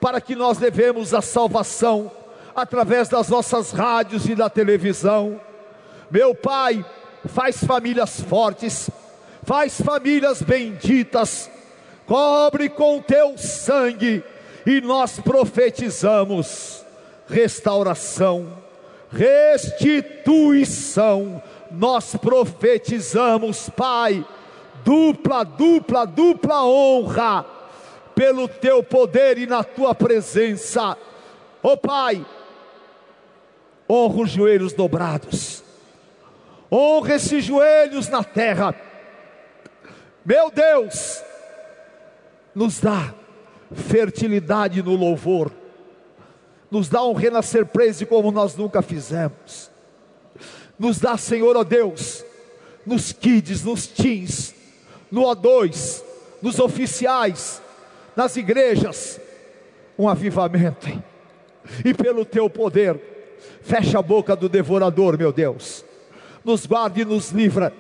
para 0.01 0.19
que 0.19 0.35
nós 0.35 0.59
levemos 0.59 1.13
a 1.13 1.21
salvação 1.21 2.11
através 2.55 3.11
das 3.11 3.29
nossas 3.29 3.71
rádios 3.71 4.27
e 4.27 4.35
da 4.35 4.49
televisão. 4.49 5.39
Meu 6.11 6.35
Pai, 6.35 6.83
faz 7.27 7.63
famílias 7.63 8.19
fortes, 8.23 8.89
faz 9.43 9.79
famílias 9.79 10.41
benditas, 10.41 11.51
cobre 12.07 12.71
com 12.71 13.03
teu 13.03 13.37
sangue 13.37 14.25
e 14.65 14.81
nós 14.81 15.21
profetizamos 15.21 16.83
restauração, 17.29 18.57
restituição 19.13 21.43
nós 21.71 22.15
profetizamos, 22.17 23.69
Pai, 23.71 24.25
dupla, 24.85 25.45
dupla, 25.45 26.07
dupla 26.07 26.65
honra 26.65 27.45
pelo 28.15 28.49
teu 28.49 28.83
poder 28.83 29.39
e 29.39 29.47
na 29.47 29.63
tua 29.63 29.95
presença. 29.95 30.97
Ó 31.63 31.73
oh, 31.73 31.77
Pai, 31.77 32.25
honra 33.89 34.23
os 34.23 34.31
joelhos 34.31 34.73
dobrados, 34.73 35.63
honra 36.71 37.15
esses 37.15 37.45
joelhos 37.45 38.09
na 38.09 38.23
terra. 38.25 38.75
Meu 40.25 40.51
Deus, 40.51 41.23
nos 42.55 42.81
dá 42.81 43.15
fertilidade 43.73 44.83
no 44.83 44.95
louvor, 44.95 45.53
nos 46.71 46.89
dá 46.89 47.05
um 47.05 47.13
renascer 47.13 47.67
preso 47.67 48.07
como 48.07 48.31
nós 48.31 48.57
nunca 48.57 48.83
fizemos 48.83 49.76
nos 50.79 50.99
dá, 50.99 51.17
Senhor, 51.17 51.57
ó 51.57 51.65
Deus, 51.65 52.25
nos 52.85 53.13
kids, 53.13 53.65
nos 53.65 53.87
teens, 53.87 54.55
no 55.11 55.23
O2, 55.23 56.03
nos 56.43 56.59
oficiais, 56.59 57.61
nas 58.15 58.37
igrejas, 58.37 59.21
um 59.99 60.09
avivamento, 60.09 61.03
e 61.85 61.95
pelo 61.95 62.25
teu 62.25 62.49
poder, 62.49 63.01
fecha 63.63 63.99
a 63.99 64.03
boca 64.03 64.37
do 64.37 64.49
devorador, 64.49 65.19
meu 65.19 65.33
Deus, 65.33 65.85
nos 66.45 66.67
guarde 66.67 67.01
e 67.01 67.05
nos 67.05 67.31
livra, 67.31 67.73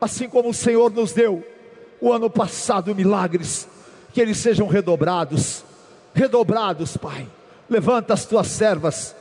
assim 0.00 0.28
como 0.28 0.50
o 0.50 0.54
Senhor 0.54 0.90
nos 0.90 1.12
deu 1.12 1.44
o 2.00 2.12
ano 2.12 2.30
passado 2.30 2.94
milagres, 2.94 3.68
que 4.12 4.20
eles 4.20 4.38
sejam 4.38 4.66
redobrados, 4.66 5.64
redobrados, 6.14 6.96
Pai. 6.96 7.28
Levanta 7.68 8.14
as 8.14 8.24
tuas 8.24 8.48
servas, 8.48 9.14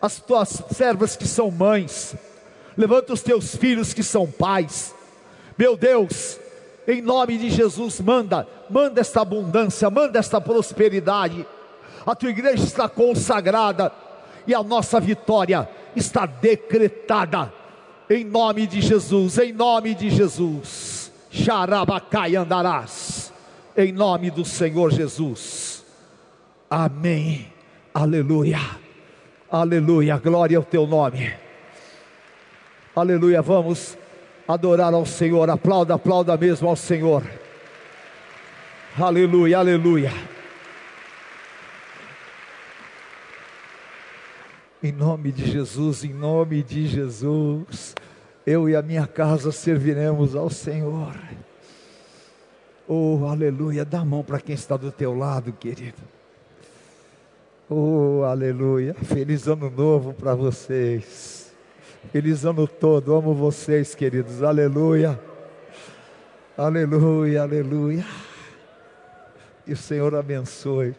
as 0.00 0.18
tuas 0.18 0.62
servas 0.74 1.14
que 1.14 1.28
são 1.28 1.50
mães, 1.50 2.16
levanta 2.76 3.12
os 3.12 3.22
teus 3.22 3.54
filhos 3.56 3.92
que 3.92 4.02
são 4.02 4.30
pais, 4.30 4.94
meu 5.58 5.76
Deus, 5.76 6.38
em 6.86 7.00
nome 7.00 7.38
de 7.38 7.50
Jesus, 7.50 8.00
manda, 8.00 8.46
manda 8.68 9.00
esta 9.00 9.20
abundância, 9.20 9.88
manda 9.88 10.18
esta 10.18 10.40
prosperidade. 10.40 11.46
A 12.04 12.14
tua 12.14 12.30
igreja 12.30 12.64
está 12.64 12.88
consagrada 12.88 13.92
e 14.46 14.54
a 14.54 14.62
nossa 14.62 14.98
vitória 14.98 15.68
está 15.94 16.26
decretada. 16.26 17.52
Em 18.10 18.24
nome 18.24 18.66
de 18.66 18.80
Jesus, 18.80 19.38
em 19.38 19.52
nome 19.52 19.94
de 19.94 20.10
Jesus. 20.10 21.12
Xarabacai 21.30 22.34
andarás. 22.34 23.32
Em 23.76 23.92
nome 23.92 24.30
do 24.30 24.44
Senhor 24.44 24.92
Jesus. 24.92 25.84
Amém. 26.68 27.46
Aleluia. 27.94 28.58
Aleluia. 29.50 30.18
Glória 30.18 30.58
ao 30.58 30.64
teu 30.64 30.86
nome. 30.86 31.32
Aleluia, 32.94 33.40
vamos 33.40 33.96
adorar 34.46 34.92
ao 34.92 35.06
Senhor. 35.06 35.48
Aplauda, 35.48 35.94
aplauda 35.94 36.36
mesmo 36.36 36.68
ao 36.68 36.76
Senhor. 36.76 37.22
Aleluia, 39.00 39.58
aleluia. 39.58 40.12
Em 44.82 44.92
nome 44.92 45.32
de 45.32 45.50
Jesus, 45.50 46.04
em 46.04 46.12
nome 46.12 46.62
de 46.62 46.86
Jesus, 46.86 47.94
eu 48.44 48.68
e 48.68 48.76
a 48.76 48.82
minha 48.82 49.06
casa 49.06 49.50
serviremos 49.50 50.36
ao 50.36 50.50
Senhor. 50.50 51.14
Oh, 52.86 53.26
aleluia. 53.26 53.86
Dá 53.86 54.00
a 54.00 54.04
mão 54.04 54.22
para 54.22 54.38
quem 54.38 54.54
está 54.54 54.76
do 54.76 54.92
teu 54.92 55.16
lado, 55.16 55.50
querido. 55.50 56.02
Oh, 57.70 58.22
aleluia. 58.24 58.92
Feliz 58.92 59.46
ano 59.46 59.70
novo 59.70 60.12
para 60.12 60.34
vocês. 60.34 61.41
Feliz 62.10 62.44
ano 62.44 62.66
todo, 62.66 63.14
amo 63.14 63.32
vocês, 63.32 63.94
queridos, 63.94 64.42
aleluia, 64.42 65.18
aleluia, 66.58 67.42
aleluia. 67.42 68.04
E 69.66 69.72
o 69.72 69.76
Senhor 69.76 70.14
abençoe, 70.14 70.94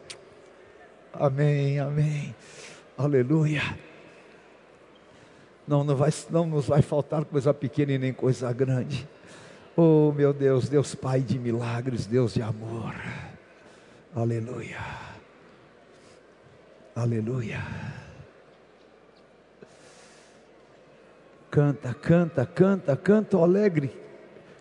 amém, 1.14 1.78
amém, 1.80 2.34
aleluia. 2.98 3.62
Não, 5.68 5.84
não, 5.84 5.96
vai, 5.96 6.10
não 6.32 6.48
nos 6.48 6.68
vai 6.68 6.82
faltar 6.82 7.26
coisa 7.26 7.54
pequena 7.54 7.92
e 7.92 7.98
nem 7.98 8.14
coisa 8.14 8.52
grande. 8.52 9.08
Oh 9.76 10.12
meu 10.12 10.34
Deus, 10.34 10.68
Deus 10.68 10.96
Pai 10.96 11.20
de 11.20 11.38
milagres, 11.38 12.08
Deus 12.08 12.34
de 12.34 12.42
amor, 12.42 12.96
aleluia, 14.16 14.80
aleluia. 16.96 17.62
Canta, 21.54 21.94
canta, 21.94 22.48
canta, 22.48 22.98
canta 22.98 23.38
alegre. 23.38 23.96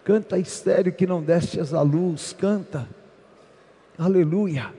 Canta 0.04 0.38
estéreo 0.38 0.92
que 0.92 1.06
não 1.06 1.22
destes 1.22 1.72
a 1.72 1.80
luz. 1.80 2.34
Canta. 2.34 2.86
Aleluia. 3.96 4.74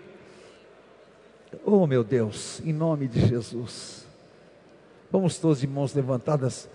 Oh 1.65 1.87
meu 1.87 2.03
Deus, 2.03 2.61
em 2.63 2.71
nome 2.71 3.07
de 3.07 3.19
Jesus. 3.25 4.05
Vamos 5.11 5.39
todos 5.39 5.61
de 5.61 5.65
mãos 5.65 5.95
levantadas 5.95 6.69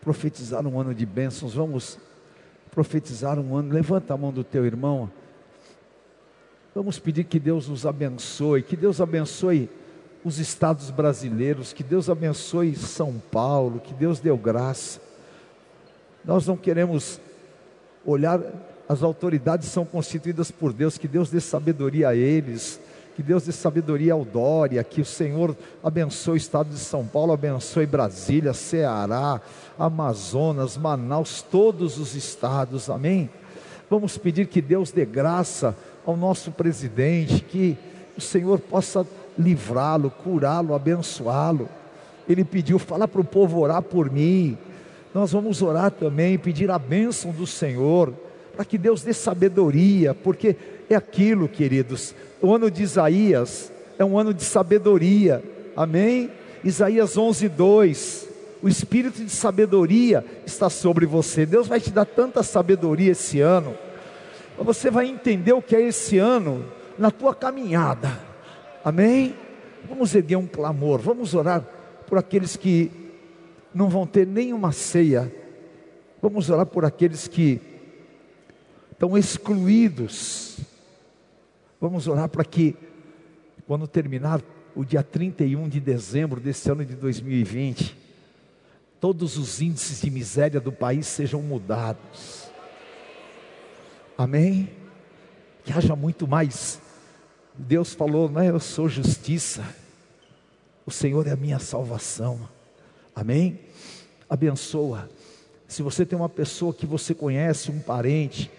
profetizar 0.00 0.66
um 0.66 0.80
ano 0.80 0.94
de 0.94 1.04
bênçãos. 1.04 1.52
Vamos 1.52 1.98
profetizar 2.70 3.38
um 3.38 3.54
ano. 3.54 3.74
Levanta 3.74 4.14
a 4.14 4.16
mão 4.16 4.32
do 4.32 4.42
teu 4.42 4.64
irmão. 4.64 5.10
Vamos 6.74 6.98
pedir 6.98 7.24
que 7.24 7.38
Deus 7.38 7.68
nos 7.68 7.84
abençoe, 7.84 8.62
que 8.62 8.74
Deus 8.74 9.02
abençoe 9.02 9.68
os 10.24 10.38
estados 10.38 10.90
brasileiros, 10.90 11.72
que 11.72 11.82
Deus 11.82 12.10
abençoe 12.10 12.74
São 12.74 13.22
Paulo, 13.30 13.80
que 13.80 13.94
Deus 13.94 14.20
deu 14.20 14.36
graça. 14.36 15.00
Nós 16.24 16.46
não 16.46 16.56
queremos 16.56 17.20
olhar, 18.04 18.40
as 18.88 19.02
autoridades 19.02 19.68
são 19.68 19.84
constituídas 19.84 20.50
por 20.50 20.72
Deus, 20.72 20.98
que 20.98 21.08
Deus 21.08 21.30
dê 21.30 21.40
sabedoria 21.40 22.08
a 22.08 22.16
eles, 22.16 22.80
que 23.14 23.22
Deus 23.22 23.44
dê 23.44 23.52
sabedoria 23.52 24.12
ao 24.12 24.24
Dória, 24.24 24.84
que 24.84 25.00
o 25.00 25.04
Senhor 25.04 25.56
abençoe 25.82 26.34
o 26.34 26.36
estado 26.36 26.70
de 26.70 26.78
São 26.78 27.06
Paulo, 27.06 27.32
abençoe 27.32 27.86
Brasília, 27.86 28.52
Ceará, 28.52 29.40
Amazonas, 29.78 30.76
Manaus, 30.76 31.42
todos 31.42 31.98
os 31.98 32.14
estados, 32.14 32.88
amém? 32.88 33.30
Vamos 33.90 34.18
pedir 34.18 34.46
que 34.46 34.60
Deus 34.60 34.90
dê 34.92 35.04
graça 35.04 35.74
ao 36.04 36.16
nosso 36.16 36.50
presidente, 36.50 37.40
que 37.40 37.76
o 38.16 38.20
Senhor 38.20 38.60
possa 38.60 39.06
livrá-lo, 39.38 40.10
curá-lo, 40.10 40.74
abençoá-lo. 40.74 41.68
Ele 42.28 42.44
pediu, 42.44 42.78
fala 42.78 43.06
para 43.06 43.20
o 43.20 43.24
povo 43.24 43.60
orar 43.60 43.82
por 43.82 44.10
mim. 44.10 44.58
Nós 45.14 45.32
vamos 45.32 45.62
orar 45.62 45.90
também, 45.90 46.38
pedir 46.38 46.70
a 46.70 46.78
bênção 46.78 47.30
do 47.30 47.46
Senhor, 47.46 48.12
para 48.54 48.64
que 48.64 48.76
Deus 48.76 49.02
dê 49.02 49.12
sabedoria, 49.12 50.14
porque 50.14 50.56
é 50.90 50.94
aquilo, 50.94 51.48
queridos, 51.48 52.14
o 52.42 52.54
ano 52.54 52.70
de 52.70 52.82
Isaías 52.82 53.72
é 53.98 54.04
um 54.04 54.18
ano 54.18 54.34
de 54.34 54.44
sabedoria, 54.44 55.42
amém? 55.76 56.30
Isaías 56.62 57.16
11, 57.16 57.48
2. 57.48 58.28
O 58.62 58.68
espírito 58.68 59.24
de 59.24 59.30
sabedoria 59.30 60.24
está 60.44 60.68
sobre 60.68 61.06
você. 61.06 61.46
Deus 61.46 61.68
vai 61.68 61.80
te 61.80 61.90
dar 61.90 62.04
tanta 62.04 62.42
sabedoria 62.42 63.12
esse 63.12 63.40
ano. 63.40 63.74
Você 64.58 64.90
vai 64.90 65.06
entender 65.06 65.52
o 65.52 65.62
que 65.62 65.76
é 65.76 65.82
esse 65.82 66.18
ano 66.18 66.64
na 66.98 67.10
tua 67.10 67.34
caminhada. 67.34 68.27
Amém? 68.88 69.34
Vamos 69.88 70.14
erguer 70.14 70.36
um 70.36 70.46
clamor, 70.46 71.00
vamos 71.00 71.34
orar 71.34 71.62
por 72.06 72.18
aqueles 72.18 72.56
que 72.56 72.90
não 73.74 73.88
vão 73.88 74.06
ter 74.06 74.26
nenhuma 74.26 74.72
ceia. 74.72 75.32
Vamos 76.22 76.50
orar 76.50 76.66
por 76.66 76.84
aqueles 76.84 77.28
que 77.28 77.60
estão 78.92 79.16
excluídos 79.16 80.58
Vamos 81.80 82.08
orar 82.08 82.28
para 82.28 82.44
que, 82.44 82.76
quando 83.66 83.86
terminar 83.86 84.42
o 84.74 84.84
dia 84.84 85.02
31 85.02 85.68
de 85.68 85.78
dezembro 85.78 86.40
desse 86.40 86.68
ano 86.70 86.84
de 86.84 86.96
2020, 86.96 87.96
todos 89.00 89.38
os 89.38 89.62
índices 89.62 90.00
de 90.00 90.10
miséria 90.10 90.60
do 90.60 90.72
país 90.72 91.06
sejam 91.06 91.40
mudados. 91.40 92.50
Amém? 94.16 94.68
Que 95.64 95.72
haja 95.72 95.94
muito 95.94 96.26
mais. 96.26 96.80
Deus 97.58 97.92
falou, 97.92 98.30
não 98.30 98.40
é? 98.40 98.50
Eu 98.50 98.60
sou 98.60 98.88
justiça. 98.88 99.64
O 100.86 100.90
Senhor 100.90 101.26
é 101.26 101.32
a 101.32 101.36
minha 101.36 101.58
salvação. 101.58 102.48
Amém? 103.14 103.58
Abençoa. 104.30 105.10
Se 105.66 105.82
você 105.82 106.06
tem 106.06 106.18
uma 106.18 106.28
pessoa 106.28 106.72
que 106.72 106.86
você 106.86 107.12
conhece, 107.14 107.70
um 107.70 107.80
parente, 107.80 108.50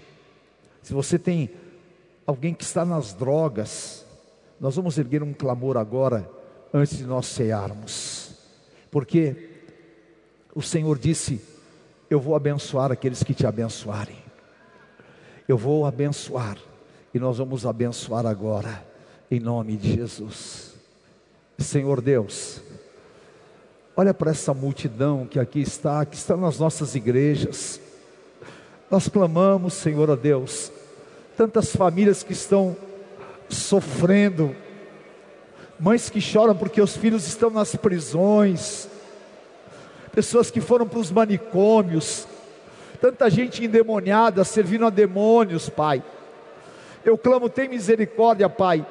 se 0.83 0.93
você 0.93 1.17
tem 1.17 1.49
alguém 2.27 2.53
que 2.53 2.63
está 2.63 2.85
nas 2.85 3.13
drogas, 3.13 4.05
nós 4.59 4.75
vamos 4.75 4.97
erguer 4.97 5.23
um 5.23 5.33
clamor 5.33 5.77
agora, 5.77 6.29
antes 6.73 6.97
de 6.97 7.05
nós 7.05 7.25
cearmos, 7.25 8.31
porque 8.91 9.49
o 10.53 10.61
Senhor 10.61 10.99
disse: 10.99 11.41
Eu 12.09 12.19
vou 12.19 12.35
abençoar 12.35 12.91
aqueles 12.91 13.23
que 13.23 13.33
te 13.33 13.47
abençoarem, 13.47 14.17
eu 15.47 15.57
vou 15.57 15.85
abençoar, 15.85 16.57
e 17.13 17.19
nós 17.19 17.37
vamos 17.39 17.65
abençoar 17.65 18.25
agora, 18.25 18.85
em 19.31 19.39
nome 19.39 19.75
de 19.75 19.95
Jesus. 19.95 20.73
Senhor 21.57 22.01
Deus, 22.01 22.61
olha 23.95 24.13
para 24.13 24.31
essa 24.31 24.53
multidão 24.53 25.27
que 25.27 25.39
aqui 25.39 25.61
está, 25.61 26.03
que 26.05 26.15
está 26.15 26.35
nas 26.35 26.57
nossas 26.57 26.95
igrejas, 26.95 27.79
nós 28.89 29.07
clamamos, 29.07 29.73
Senhor 29.73 30.09
a 30.09 30.15
Deus, 30.15 30.71
tantas 31.37 31.75
famílias 31.75 32.23
que 32.23 32.33
estão 32.33 32.75
sofrendo, 33.47 34.55
mães 35.79 36.09
que 36.09 36.19
choram 36.19 36.55
porque 36.55 36.81
os 36.81 36.97
filhos 36.97 37.27
estão 37.27 37.51
nas 37.51 37.75
prisões, 37.75 38.89
pessoas 40.11 40.49
que 40.49 40.59
foram 40.59 40.87
para 40.87 40.99
os 40.99 41.11
manicômios, 41.11 42.27
tanta 42.99 43.29
gente 43.29 43.63
endemoniada, 43.63 44.43
servindo 44.43 44.87
a 44.87 44.89
demônios, 44.89 45.69
Pai. 45.69 46.03
Eu 47.05 47.17
clamo, 47.17 47.47
tem 47.47 47.69
misericórdia, 47.69 48.49
Pai, 48.49 48.85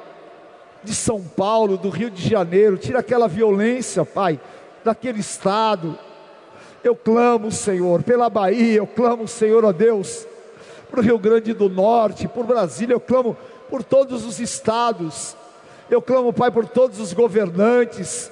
de 0.83 0.95
São 0.95 1.23
Paulo, 1.23 1.77
do 1.77 1.89
Rio 1.89 2.11
de 2.11 2.27
Janeiro, 2.29 2.77
tira 2.77 3.01
aquela 3.01 3.27
violência, 3.29 4.05
Pai, 4.05 4.41
daquele 4.85 5.21
estado. 5.21 5.99
Eu 6.83 6.95
clamo, 6.95 7.51
Senhor, 7.51 8.03
pela 8.03 8.31
Bahia, 8.31 8.79
eu 8.79 8.87
clamo, 8.87 9.27
Senhor, 9.27 9.65
ó 9.65 9.73
Deus, 9.73 10.27
para 10.91 11.01
o 11.01 11.03
Rio 11.03 11.19
Grande 11.19 11.53
do 11.53 11.69
Norte, 11.69 12.29
por 12.29 12.47
Brasília, 12.47 12.95
eu 12.95 13.01
clamo 13.01 13.37
por 13.69 13.83
todos 13.83 14.25
os 14.25 14.41
estados, 14.41 15.37
eu 15.91 16.01
clamo, 16.01 16.33
Pai, 16.33 16.51
por 16.51 16.67
todos 16.67 17.01
os 17.01 17.13
governantes, 17.13 18.31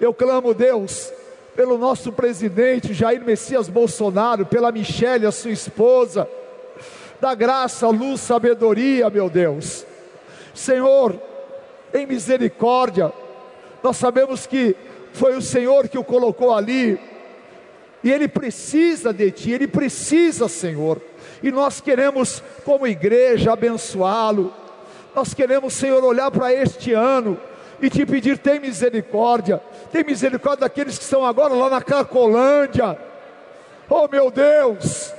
eu 0.00 0.12
clamo, 0.12 0.52
Deus, 0.52 1.12
pelo 1.54 1.78
nosso 1.78 2.12
presidente 2.12 2.92
Jair 2.92 3.24
Messias 3.24 3.68
Bolsonaro, 3.68 4.44
pela 4.44 4.72
Michelle, 4.72 5.26
a 5.26 5.32
sua 5.32 5.50
esposa, 5.50 6.28
da 7.20 7.34
graça, 7.34 7.88
luz, 7.88 8.20
sabedoria, 8.20 9.08
meu 9.10 9.30
Deus, 9.30 9.86
Senhor, 10.54 11.20
em 11.92 12.06
misericórdia, 12.06 13.12
nós 13.82 13.96
sabemos 13.96 14.46
que 14.46 14.76
foi 15.12 15.36
o 15.36 15.42
Senhor 15.42 15.88
que 15.88 15.98
o 15.98 16.04
colocou 16.04 16.54
ali, 16.54 16.98
e 18.02 18.12
ele 18.12 18.28
precisa 18.28 19.12
de 19.12 19.30
Ti, 19.30 19.52
ele 19.52 19.66
precisa, 19.66 20.48
Senhor, 20.48 21.00
e 21.42 21.50
nós 21.50 21.80
queremos, 21.80 22.42
como 22.64 22.86
igreja, 22.86 23.52
abençoá-lo. 23.52 24.52
Nós 25.14 25.34
queremos, 25.34 25.74
Senhor, 25.74 26.04
olhar 26.04 26.30
para 26.30 26.52
este 26.52 26.92
ano 26.92 27.38
e 27.80 27.90
te 27.90 28.04
pedir: 28.06 28.38
tem 28.38 28.60
misericórdia, 28.60 29.60
tem 29.90 30.04
misericórdia 30.04 30.60
daqueles 30.60 30.96
que 30.98 31.04
estão 31.04 31.24
agora 31.24 31.54
lá 31.54 31.70
na 31.70 31.82
Cracolândia. 31.82 32.98
Oh 33.88 34.06
meu 34.06 34.30
Deus, 34.30 35.12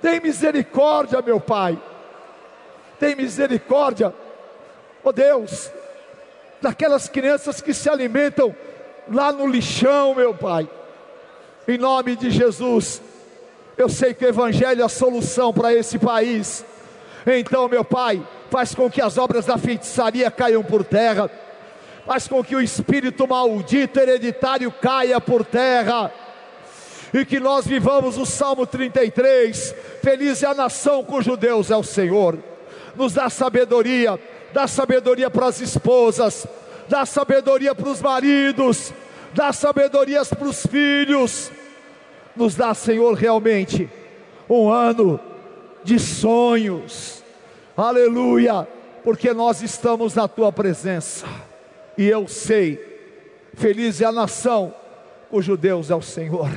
tem 0.00 0.20
misericórdia, 0.20 1.22
meu 1.22 1.40
Pai, 1.40 1.80
tem 2.98 3.14
misericórdia, 3.14 4.12
oh 5.02 5.12
Deus, 5.12 5.70
daquelas 6.60 7.08
crianças 7.08 7.60
que 7.60 7.74
se 7.74 7.88
alimentam 7.88 8.54
lá 9.10 9.32
no 9.32 9.46
lixão, 9.46 10.14
meu 10.14 10.34
Pai, 10.34 10.68
em 11.66 11.78
nome 11.78 12.16
de 12.16 12.30
Jesus 12.30 13.00
eu 13.76 13.88
sei 13.88 14.12
que 14.14 14.24
o 14.24 14.28
Evangelho 14.28 14.82
é 14.82 14.84
a 14.84 14.88
solução 14.88 15.52
para 15.52 15.72
esse 15.72 15.98
país. 15.98 16.64
Então, 17.26 17.68
meu 17.68 17.84
Pai, 17.84 18.22
faz 18.50 18.74
com 18.74 18.90
que 18.90 19.00
as 19.00 19.16
obras 19.16 19.46
da 19.46 19.56
feitiçaria 19.56 20.30
caiam 20.30 20.62
por 20.62 20.84
terra, 20.84 21.30
faz 22.06 22.28
com 22.28 22.44
que 22.44 22.54
o 22.54 22.60
espírito 22.60 23.26
maldito 23.26 23.98
hereditário 23.98 24.70
caia 24.70 25.20
por 25.20 25.44
terra, 25.44 26.12
e 27.14 27.24
que 27.24 27.40
nós 27.40 27.66
vivamos 27.66 28.18
o 28.18 28.26
Salmo 28.26 28.66
33. 28.66 29.74
Feliz 30.02 30.42
é 30.42 30.46
a 30.46 30.54
nação 30.54 31.04
cujo 31.04 31.36
Deus 31.36 31.70
é 31.70 31.76
o 31.76 31.82
Senhor. 31.82 32.38
Nos 32.94 33.14
dá 33.14 33.30
sabedoria, 33.30 34.18
dá 34.52 34.66
sabedoria 34.66 35.30
para 35.30 35.46
as 35.46 35.60
esposas, 35.60 36.46
dá 36.88 37.06
sabedoria 37.06 37.74
para 37.74 37.88
os 37.88 38.00
maridos, 38.00 38.92
dá 39.34 39.52
sabedoria 39.52 40.24
para 40.24 40.46
os 40.46 40.66
filhos. 40.66 41.50
Nos 42.34 42.54
dá, 42.54 42.72
Senhor, 42.74 43.14
realmente 43.14 43.90
um 44.48 44.70
ano 44.70 45.18
de 45.82 45.98
sonhos, 45.98 47.22
aleluia, 47.76 48.66
porque 49.02 49.32
nós 49.32 49.62
estamos 49.62 50.14
na 50.14 50.28
tua 50.28 50.52
presença, 50.52 51.26
e 51.96 52.06
eu 52.06 52.28
sei, 52.28 52.78
feliz 53.54 54.00
é 54.00 54.04
a 54.04 54.12
nação 54.12 54.74
cujo 55.30 55.56
Deus 55.56 55.90
é 55.90 55.94
o 55.94 56.02
Senhor. 56.02 56.50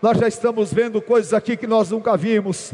Nós 0.00 0.16
já 0.18 0.28
estamos 0.28 0.72
vendo 0.72 1.02
coisas 1.02 1.34
aqui 1.34 1.56
que 1.56 1.66
nós 1.66 1.90
nunca 1.90 2.16
vimos, 2.16 2.72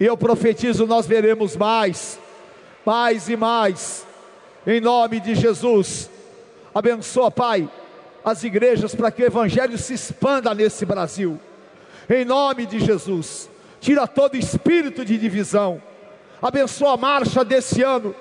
e 0.00 0.04
eu 0.04 0.16
profetizo: 0.16 0.86
nós 0.86 1.06
veremos 1.06 1.56
mais, 1.56 2.18
mais 2.84 3.28
e 3.28 3.36
mais, 3.36 4.06
em 4.66 4.80
nome 4.80 5.20
de 5.20 5.34
Jesus. 5.34 6.10
Abençoa, 6.74 7.30
Pai 7.30 7.68
as 8.24 8.44
igrejas 8.44 8.94
para 8.94 9.10
que 9.10 9.22
o 9.22 9.26
Evangelho 9.26 9.76
se 9.76 9.94
expanda 9.94 10.54
nesse 10.54 10.84
Brasil. 10.86 11.40
Em 12.08 12.24
nome 12.24 12.66
de 12.66 12.80
Jesus, 12.80 13.48
tira 13.80 14.06
todo 14.06 14.36
espírito 14.36 15.04
de 15.04 15.18
divisão, 15.18 15.82
abençoa 16.40 16.94
a 16.94 16.96
marcha 16.96 17.44
desse 17.44 17.82
ano, 17.82 18.14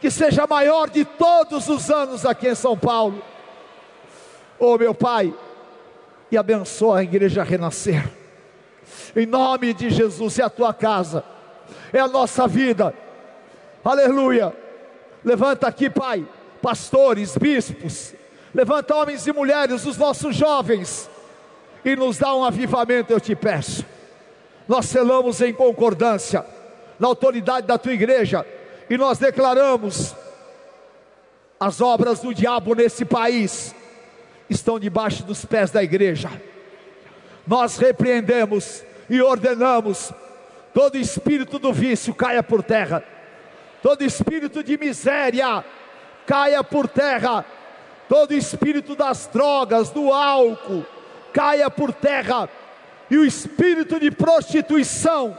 que 0.00 0.10
seja 0.10 0.46
maior 0.46 0.88
de 0.88 1.04
todos 1.04 1.68
os 1.68 1.90
anos 1.90 2.24
aqui 2.24 2.48
em 2.48 2.54
São 2.54 2.76
Paulo. 2.76 3.22
Oh 4.58 4.76
meu 4.78 4.94
Pai, 4.94 5.34
e 6.30 6.36
abençoa 6.36 6.98
a 6.98 7.02
igreja 7.02 7.42
renascer. 7.42 8.08
Em 9.14 9.26
nome 9.26 9.74
de 9.74 9.90
Jesus, 9.90 10.38
é 10.38 10.44
a 10.44 10.50
tua 10.50 10.72
casa, 10.72 11.24
é 11.92 11.98
a 11.98 12.08
nossa 12.08 12.46
vida. 12.46 12.94
Aleluia. 13.84 14.54
Levanta 15.24 15.66
aqui, 15.66 15.90
Pai, 15.90 16.26
pastores, 16.62 17.36
bispos, 17.36 18.14
Levanta 18.52 18.96
homens 18.96 19.26
e 19.26 19.32
mulheres, 19.32 19.86
os 19.86 19.96
nossos 19.96 20.34
jovens, 20.34 21.08
e 21.84 21.94
nos 21.94 22.18
dá 22.18 22.34
um 22.34 22.44
avivamento, 22.44 23.12
eu 23.12 23.20
te 23.20 23.34
peço. 23.36 23.86
Nós 24.66 24.86
selamos 24.86 25.40
em 25.40 25.52
concordância, 25.52 26.44
na 26.98 27.06
autoridade 27.06 27.66
da 27.66 27.78
tua 27.78 27.92
igreja, 27.92 28.44
e 28.88 28.96
nós 28.98 29.18
declaramos: 29.18 30.16
as 31.60 31.80
obras 31.80 32.20
do 32.20 32.34
diabo 32.34 32.74
nesse 32.74 33.04
país 33.04 33.74
estão 34.48 34.80
debaixo 34.80 35.22
dos 35.22 35.44
pés 35.44 35.70
da 35.70 35.82
igreja. 35.82 36.30
Nós 37.46 37.76
repreendemos 37.78 38.82
e 39.08 39.22
ordenamos: 39.22 40.12
todo 40.74 40.98
espírito 40.98 41.56
do 41.56 41.72
vício 41.72 42.12
caia 42.12 42.42
por 42.42 42.64
terra, 42.64 43.04
todo 43.82 44.02
espírito 44.02 44.62
de 44.62 44.76
miséria 44.78 45.64
caia 46.26 46.62
por 46.62 46.86
terra, 46.86 47.44
todo 48.08 48.34
espírito 48.34 48.94
das 48.94 49.26
drogas, 49.26 49.90
do 49.90 50.12
álcool, 50.12 50.86
caia 51.32 51.68
por 51.70 51.92
terra, 51.92 52.48
e 53.10 53.16
o 53.16 53.24
espírito 53.24 53.98
de 53.98 54.10
prostituição 54.10 55.36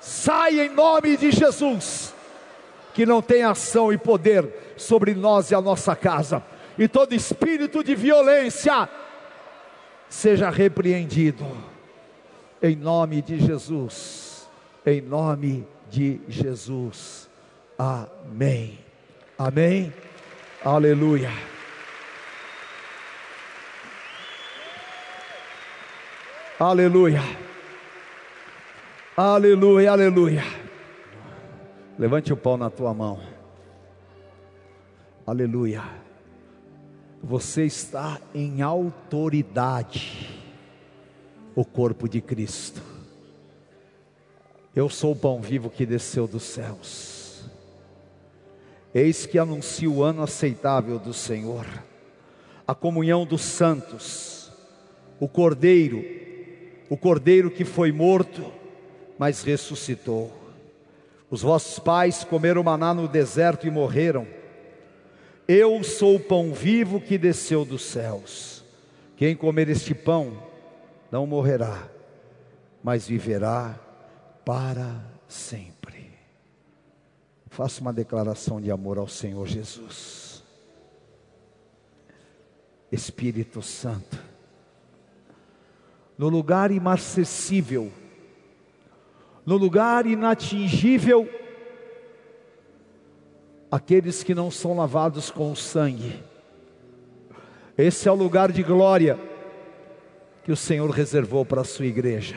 saia 0.00 0.66
em 0.66 0.68
nome 0.68 1.16
de 1.16 1.30
Jesus, 1.30 2.14
que 2.92 3.06
não 3.06 3.22
tem 3.22 3.42
ação 3.42 3.92
e 3.92 3.98
poder 3.98 4.74
sobre 4.76 5.14
nós 5.14 5.50
e 5.50 5.54
a 5.54 5.60
nossa 5.60 5.96
casa, 5.96 6.42
e 6.78 6.86
todo 6.86 7.14
espírito 7.14 7.82
de 7.82 7.94
violência 7.94 8.88
seja 10.08 10.50
repreendido, 10.50 11.46
em 12.62 12.76
nome 12.76 13.22
de 13.22 13.38
Jesus, 13.38 14.46
em 14.84 15.00
nome 15.00 15.66
de 15.90 16.20
Jesus, 16.28 17.25
amém, 17.78 18.78
amém, 19.38 19.92
aleluia. 20.64 21.30
Aleluia. 26.58 27.20
Aleluia, 29.14 29.92
aleluia. 29.92 30.42
Levante 31.98 32.32
o 32.32 32.36
pão 32.36 32.56
na 32.56 32.70
tua 32.70 32.94
mão. 32.94 33.20
Aleluia. 35.26 35.82
Você 37.22 37.64
está 37.64 38.18
em 38.34 38.62
autoridade. 38.62 40.42
O 41.54 41.64
corpo 41.64 42.08
de 42.08 42.22
Cristo. 42.22 42.80
Eu 44.74 44.88
sou 44.88 45.12
o 45.12 45.16
pão 45.16 45.40
vivo 45.40 45.68
que 45.68 45.84
desceu 45.84 46.26
dos 46.26 46.42
céus. 46.42 47.15
Eis 48.96 49.26
que 49.26 49.38
anuncio 49.38 49.92
o 49.92 50.02
ano 50.02 50.22
aceitável 50.22 50.98
do 50.98 51.12
Senhor, 51.12 51.66
a 52.66 52.74
comunhão 52.74 53.26
dos 53.26 53.42
santos, 53.42 54.50
o 55.20 55.28
Cordeiro 55.28 56.16
o 56.88 56.96
cordeiro 56.96 57.50
que 57.50 57.64
foi 57.64 57.90
morto, 57.90 58.52
mas 59.18 59.42
ressuscitou. 59.42 60.32
Os 61.28 61.42
vossos 61.42 61.78
pais 61.78 62.22
comeram 62.22 62.62
maná 62.62 62.94
no 62.94 63.08
deserto 63.08 63.66
e 63.66 63.70
morreram. 63.70 64.26
Eu 65.48 65.82
sou 65.82 66.16
o 66.16 66.20
pão 66.20 66.52
vivo 66.52 67.00
que 67.00 67.18
desceu 67.18 67.64
dos 67.64 67.82
céus. 67.82 68.64
Quem 69.16 69.34
comer 69.34 69.68
este 69.68 69.94
pão 69.94 70.42
não 71.10 71.26
morrerá, 71.26 71.88
mas 72.82 73.08
viverá 73.08 73.78
para 74.44 75.00
sempre. 75.26 75.95
Faça 77.56 77.80
uma 77.80 77.90
declaração 77.90 78.60
de 78.60 78.70
amor 78.70 78.98
ao 78.98 79.08
Senhor 79.08 79.46
Jesus. 79.46 80.44
Espírito 82.92 83.62
Santo 83.62 84.22
no 86.18 86.28
lugar 86.28 86.70
inacessível, 86.70 87.90
no 89.46 89.56
lugar 89.56 90.04
inatingível, 90.04 91.26
aqueles 93.70 94.22
que 94.22 94.34
não 94.34 94.50
são 94.50 94.76
lavados 94.76 95.30
com 95.30 95.50
o 95.50 95.56
sangue. 95.56 96.22
Esse 97.76 98.06
é 98.06 98.12
o 98.12 98.14
lugar 98.14 98.52
de 98.52 98.62
glória 98.62 99.18
que 100.44 100.52
o 100.52 100.56
Senhor 100.56 100.90
reservou 100.90 101.44
para 101.46 101.62
a 101.62 101.64
sua 101.64 101.86
igreja. 101.86 102.36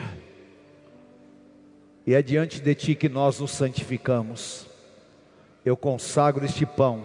E 2.06 2.14
é 2.14 2.22
diante 2.22 2.58
de 2.58 2.74
ti 2.74 2.94
que 2.94 3.08
nós 3.10 3.38
nos 3.38 3.50
santificamos. 3.50 4.69
Eu 5.64 5.76
consagro 5.76 6.44
este 6.44 6.64
pão 6.64 7.02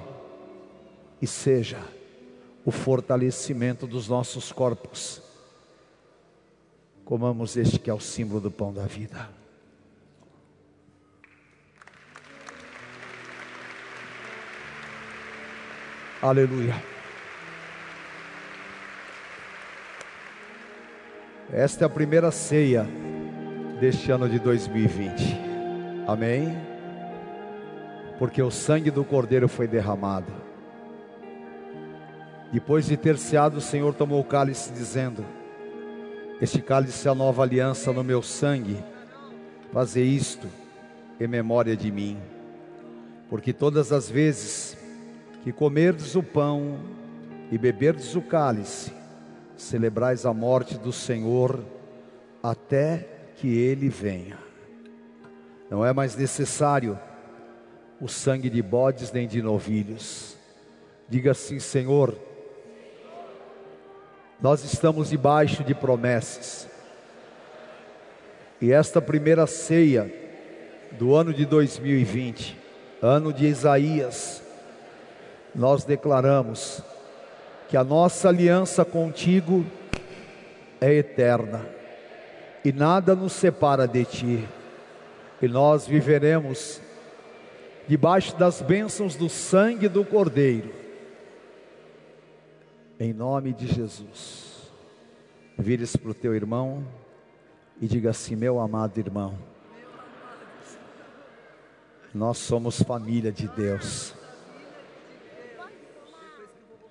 e 1.21 1.27
seja 1.27 1.79
o 2.65 2.71
fortalecimento 2.71 3.85
dos 3.85 4.07
nossos 4.07 4.51
corpos 4.51 5.21
Comamos 7.05 7.55
este 7.55 7.77
que 7.77 7.87
é 7.87 7.93
o 7.93 7.99
símbolo 7.99 8.41
do 8.41 8.49
pão 8.49 8.73
da 8.73 8.87
vida. 8.87 9.29
Aleluia. 16.19 16.73
Esta 21.53 21.85
é 21.85 21.85
a 21.85 21.89
primeira 21.89 22.31
ceia 22.31 22.87
deste 23.79 24.09
ano 24.09 24.27
de 24.27 24.39
2020. 24.39 25.13
Amém? 26.07 26.74
Porque 28.17 28.41
o 28.41 28.51
sangue 28.51 28.91
do 28.91 29.03
Cordeiro 29.03 29.47
foi 29.47 29.67
derramado. 29.67 30.31
Depois 32.51 32.85
de 32.85 32.95
ter 32.95 33.17
ceado, 33.17 33.57
o 33.57 33.61
Senhor 33.61 33.93
tomou 33.93 34.19
o 34.19 34.23
cálice, 34.23 34.71
dizendo: 34.71 35.25
este 36.41 36.61
cálice 36.61 37.07
é 37.07 37.11
a 37.11 37.15
nova 37.15 37.43
aliança 37.43 37.93
no 37.93 38.03
meu 38.03 38.21
sangue. 38.21 38.77
Fazer 39.71 40.03
isto 40.03 40.47
em 41.19 41.27
memória 41.27 41.77
de 41.77 41.89
mim. 41.89 42.17
Porque 43.29 43.53
todas 43.53 43.93
as 43.93 44.09
vezes 44.09 44.77
que 45.43 45.53
comerdes 45.53 46.13
o 46.13 46.21
pão 46.21 46.77
e 47.51 47.57
beberdes 47.57 48.15
o 48.15 48.21
cálice, 48.21 48.91
celebrais 49.55 50.25
a 50.25 50.33
morte 50.33 50.77
do 50.77 50.91
Senhor 50.91 51.63
até 52.43 53.07
que 53.37 53.47
ele 53.47 53.87
venha. 53.87 54.37
Não 55.69 55.85
é 55.85 55.93
mais 55.93 56.17
necessário 56.17 56.99
o 57.99 58.07
sangue 58.07 58.49
de 58.49 58.61
bodes 58.61 59.11
nem 59.11 59.27
de 59.27 59.41
novilhos. 59.41 60.35
Diga 61.07 61.31
assim, 61.31 61.59
Senhor, 61.59 62.15
nós 64.41 64.63
estamos 64.63 65.09
debaixo 65.09 65.63
de 65.63 65.73
promessas. 65.73 66.67
E 68.61 68.71
esta 68.71 69.01
primeira 69.01 69.47
ceia 69.47 70.11
do 70.91 71.15
ano 71.15 71.33
de 71.33 71.45
2020, 71.45 72.57
ano 73.01 73.31
de 73.31 73.45
Isaías, 73.45 74.41
nós 75.53 75.83
declaramos 75.83 76.81
que 77.69 77.77
a 77.77 77.83
nossa 77.83 78.29
aliança 78.29 78.83
contigo 78.83 79.65
é 80.79 80.93
eterna 80.93 81.65
e 82.63 82.71
nada 82.71 83.15
nos 83.15 83.33
separa 83.33 83.87
de 83.87 84.03
ti, 84.05 84.47
e 85.41 85.47
nós 85.47 85.85
viveremos 85.85 86.81
debaixo 87.87 88.35
das 88.37 88.61
bênçãos 88.61 89.15
do 89.15 89.29
sangue 89.29 89.87
do 89.87 90.03
Cordeiro 90.03 90.85
em 92.99 93.13
nome 93.13 93.53
de 93.53 93.67
Jesus. 93.67 94.71
Vire-se 95.57 95.97
para 95.97 96.11
o 96.11 96.13
teu 96.13 96.35
irmão 96.35 96.85
e 97.79 97.87
diga 97.87 98.09
assim: 98.09 98.35
Meu 98.35 98.59
amado 98.59 98.97
irmão, 98.97 99.37
nós 102.13 102.37
somos 102.37 102.81
família 102.81 103.31
de 103.31 103.47
Deus. 103.47 104.13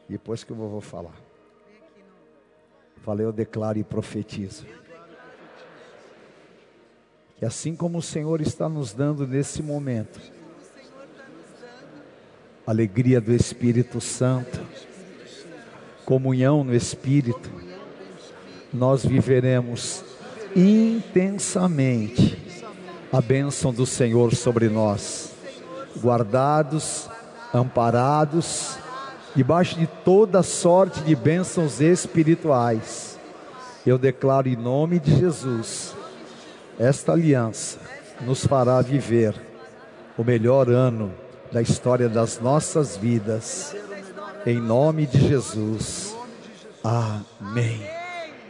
Depois 0.09 0.45
que 0.45 0.51
eu 0.51 0.57
vou 0.57 0.83
falar, 0.83 1.15
falei, 3.03 3.25
eu 3.25 3.33
declaro 3.33 3.79
e 3.79 3.85
profetizo. 3.85 4.67
Que 7.37 7.45
assim 7.45 7.75
como 7.75 7.99
o 7.99 8.03
Senhor 8.03 8.41
está 8.41 8.69
nos 8.69 8.93
dando 8.93 9.27
nesse 9.27 9.63
momento, 9.63 10.21
alegria 12.67 13.21
do 13.21 13.33
Espírito 13.33 14.01
Santo 14.01 14.61
comunhão 16.05 16.63
no 16.63 16.75
Espírito, 16.75 17.51
nós 18.73 19.05
viveremos 19.05 20.05
intensamente 20.55 22.39
a 23.13 23.21
bênção 23.21 23.73
do 23.73 23.87
Senhor 23.87 24.35
sobre 24.35 24.69
nós, 24.69 25.33
guardados, 26.01 27.09
amparados, 27.53 28.77
debaixo 29.35 29.79
de 29.79 29.87
toda 30.05 30.43
sorte 30.43 31.01
de 31.01 31.15
bênçãos 31.15 31.81
espirituais. 31.81 33.19
Eu 33.87 33.99
declaro 33.99 34.49
em 34.49 34.57
nome 34.57 34.99
de 34.99 35.17
Jesus, 35.17 35.95
esta 36.79 37.13
aliança 37.13 37.79
nos 38.21 38.45
fará 38.47 38.81
viver 38.81 39.35
o 40.17 40.25
melhor 40.25 40.69
ano 40.69 41.13
da 41.55 41.63
história 41.63 42.09
das 42.09 42.41
nossas 42.41 42.97
vidas 42.97 43.77
em 44.45 44.61
nome 44.61 45.07
de 45.07 45.21
Jesus. 45.29 46.17
Amém. 46.83 47.81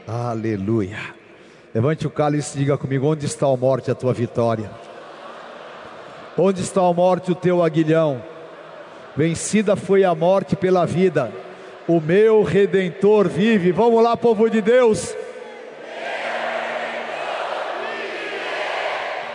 Aleluia. 0.08 0.96
Levante 1.74 2.06
o 2.06 2.10
cálice 2.10 2.56
e 2.56 2.60
diga 2.60 2.78
comigo: 2.78 3.06
onde 3.06 3.26
está 3.26 3.46
a 3.46 3.54
morte, 3.54 3.90
a 3.90 3.94
tua 3.94 4.14
vitória? 4.14 4.70
Onde 6.38 6.62
está 6.62 6.80
a 6.80 6.94
morte, 6.94 7.30
o 7.30 7.34
teu 7.34 7.62
aguilhão? 7.62 8.22
Vencida 9.14 9.76
foi 9.76 10.02
a 10.02 10.14
morte 10.14 10.56
pela 10.56 10.86
vida, 10.86 11.30
o 11.86 12.00
meu 12.00 12.42
redentor 12.42 13.28
vive. 13.28 13.70
Vamos 13.70 14.02
lá, 14.02 14.16
povo 14.16 14.48
de 14.48 14.62
Deus. 14.62 15.14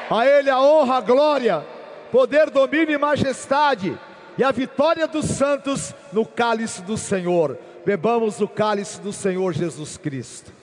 A 0.09 0.25
Ele 0.25 0.49
a 0.49 0.59
honra, 0.59 0.97
a 0.97 1.01
glória, 1.01 1.63
poder, 2.11 2.49
domínio 2.49 2.95
e 2.95 2.97
majestade, 2.97 3.97
e 4.37 4.43
a 4.43 4.51
vitória 4.51 5.07
dos 5.07 5.25
santos 5.25 5.93
no 6.13 6.25
cálice 6.25 6.81
do 6.81 6.97
Senhor. 6.97 7.57
Bebamos 7.85 8.41
o 8.41 8.47
cálice 8.47 8.99
do 9.01 9.11
Senhor 9.11 9.53
Jesus 9.53 9.97
Cristo. 9.97 10.58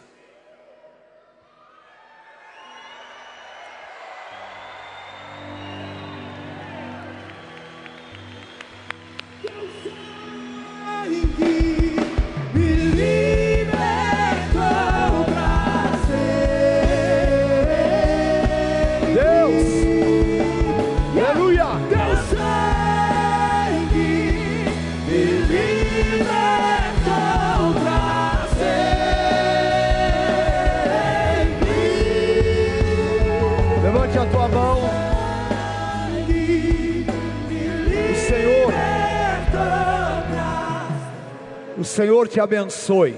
Senhor 41.97 42.28
te 42.28 42.38
abençoe. 42.38 43.16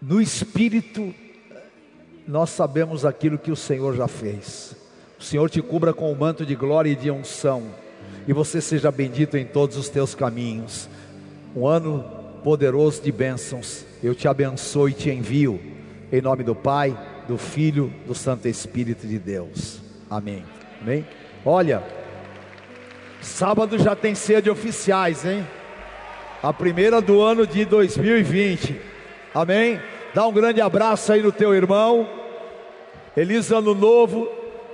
No 0.00 0.18
espírito, 0.18 1.14
nós 2.26 2.48
sabemos 2.48 3.04
aquilo 3.04 3.36
que 3.36 3.50
o 3.50 3.56
Senhor 3.56 3.94
já 3.94 4.08
fez. 4.08 4.74
O 5.18 5.22
Senhor 5.22 5.50
te 5.50 5.60
cubra 5.60 5.92
com 5.92 6.10
o 6.10 6.18
manto 6.18 6.46
de 6.46 6.54
glória 6.54 6.88
e 6.88 6.96
de 6.96 7.10
unção, 7.10 7.64
e 8.26 8.32
você 8.32 8.62
seja 8.62 8.90
bendito 8.90 9.36
em 9.36 9.44
todos 9.44 9.76
os 9.76 9.90
teus 9.90 10.14
caminhos. 10.14 10.88
Um 11.54 11.66
ano 11.66 12.02
poderoso 12.42 13.02
de 13.02 13.12
bênçãos. 13.12 13.84
Eu 14.02 14.14
te 14.14 14.26
abençoo 14.26 14.88
e 14.88 14.94
te 14.94 15.10
envio, 15.10 15.60
em 16.10 16.22
nome 16.22 16.42
do 16.42 16.54
Pai, 16.54 16.98
do 17.28 17.36
Filho, 17.36 17.92
do 18.06 18.14
Santo 18.14 18.48
Espírito 18.48 19.06
de 19.06 19.18
Deus. 19.18 19.82
Amém. 20.08 20.42
Amém. 20.80 21.06
Olha. 21.44 21.99
Sábado 23.20 23.78
já 23.78 23.94
tem 23.94 24.14
ceia 24.14 24.40
de 24.40 24.50
oficiais, 24.50 25.24
hein? 25.24 25.46
A 26.42 26.52
primeira 26.52 27.02
do 27.02 27.20
ano 27.20 27.46
de 27.46 27.64
2020. 27.66 28.80
Amém? 29.34 29.80
Dá 30.14 30.26
um 30.26 30.32
grande 30.32 30.60
abraço 30.60 31.12
aí 31.12 31.22
no 31.22 31.30
teu 31.30 31.54
irmão. 31.54 32.08
Feliz 33.14 33.52
ano 33.52 33.74
novo. 33.74 34.26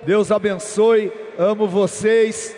Deus 0.05 0.31
abençoe. 0.31 1.13
Amo 1.37 1.67
vocês. 1.67 2.55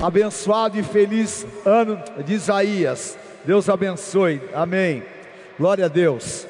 Abençoado 0.00 0.78
e 0.78 0.82
feliz 0.82 1.46
ano 1.64 2.02
de 2.24 2.34
Isaías. 2.34 3.18
Deus 3.44 3.68
abençoe. 3.68 4.40
Amém. 4.54 5.02
Glória 5.58 5.84
a 5.84 5.88
Deus. 5.88 6.47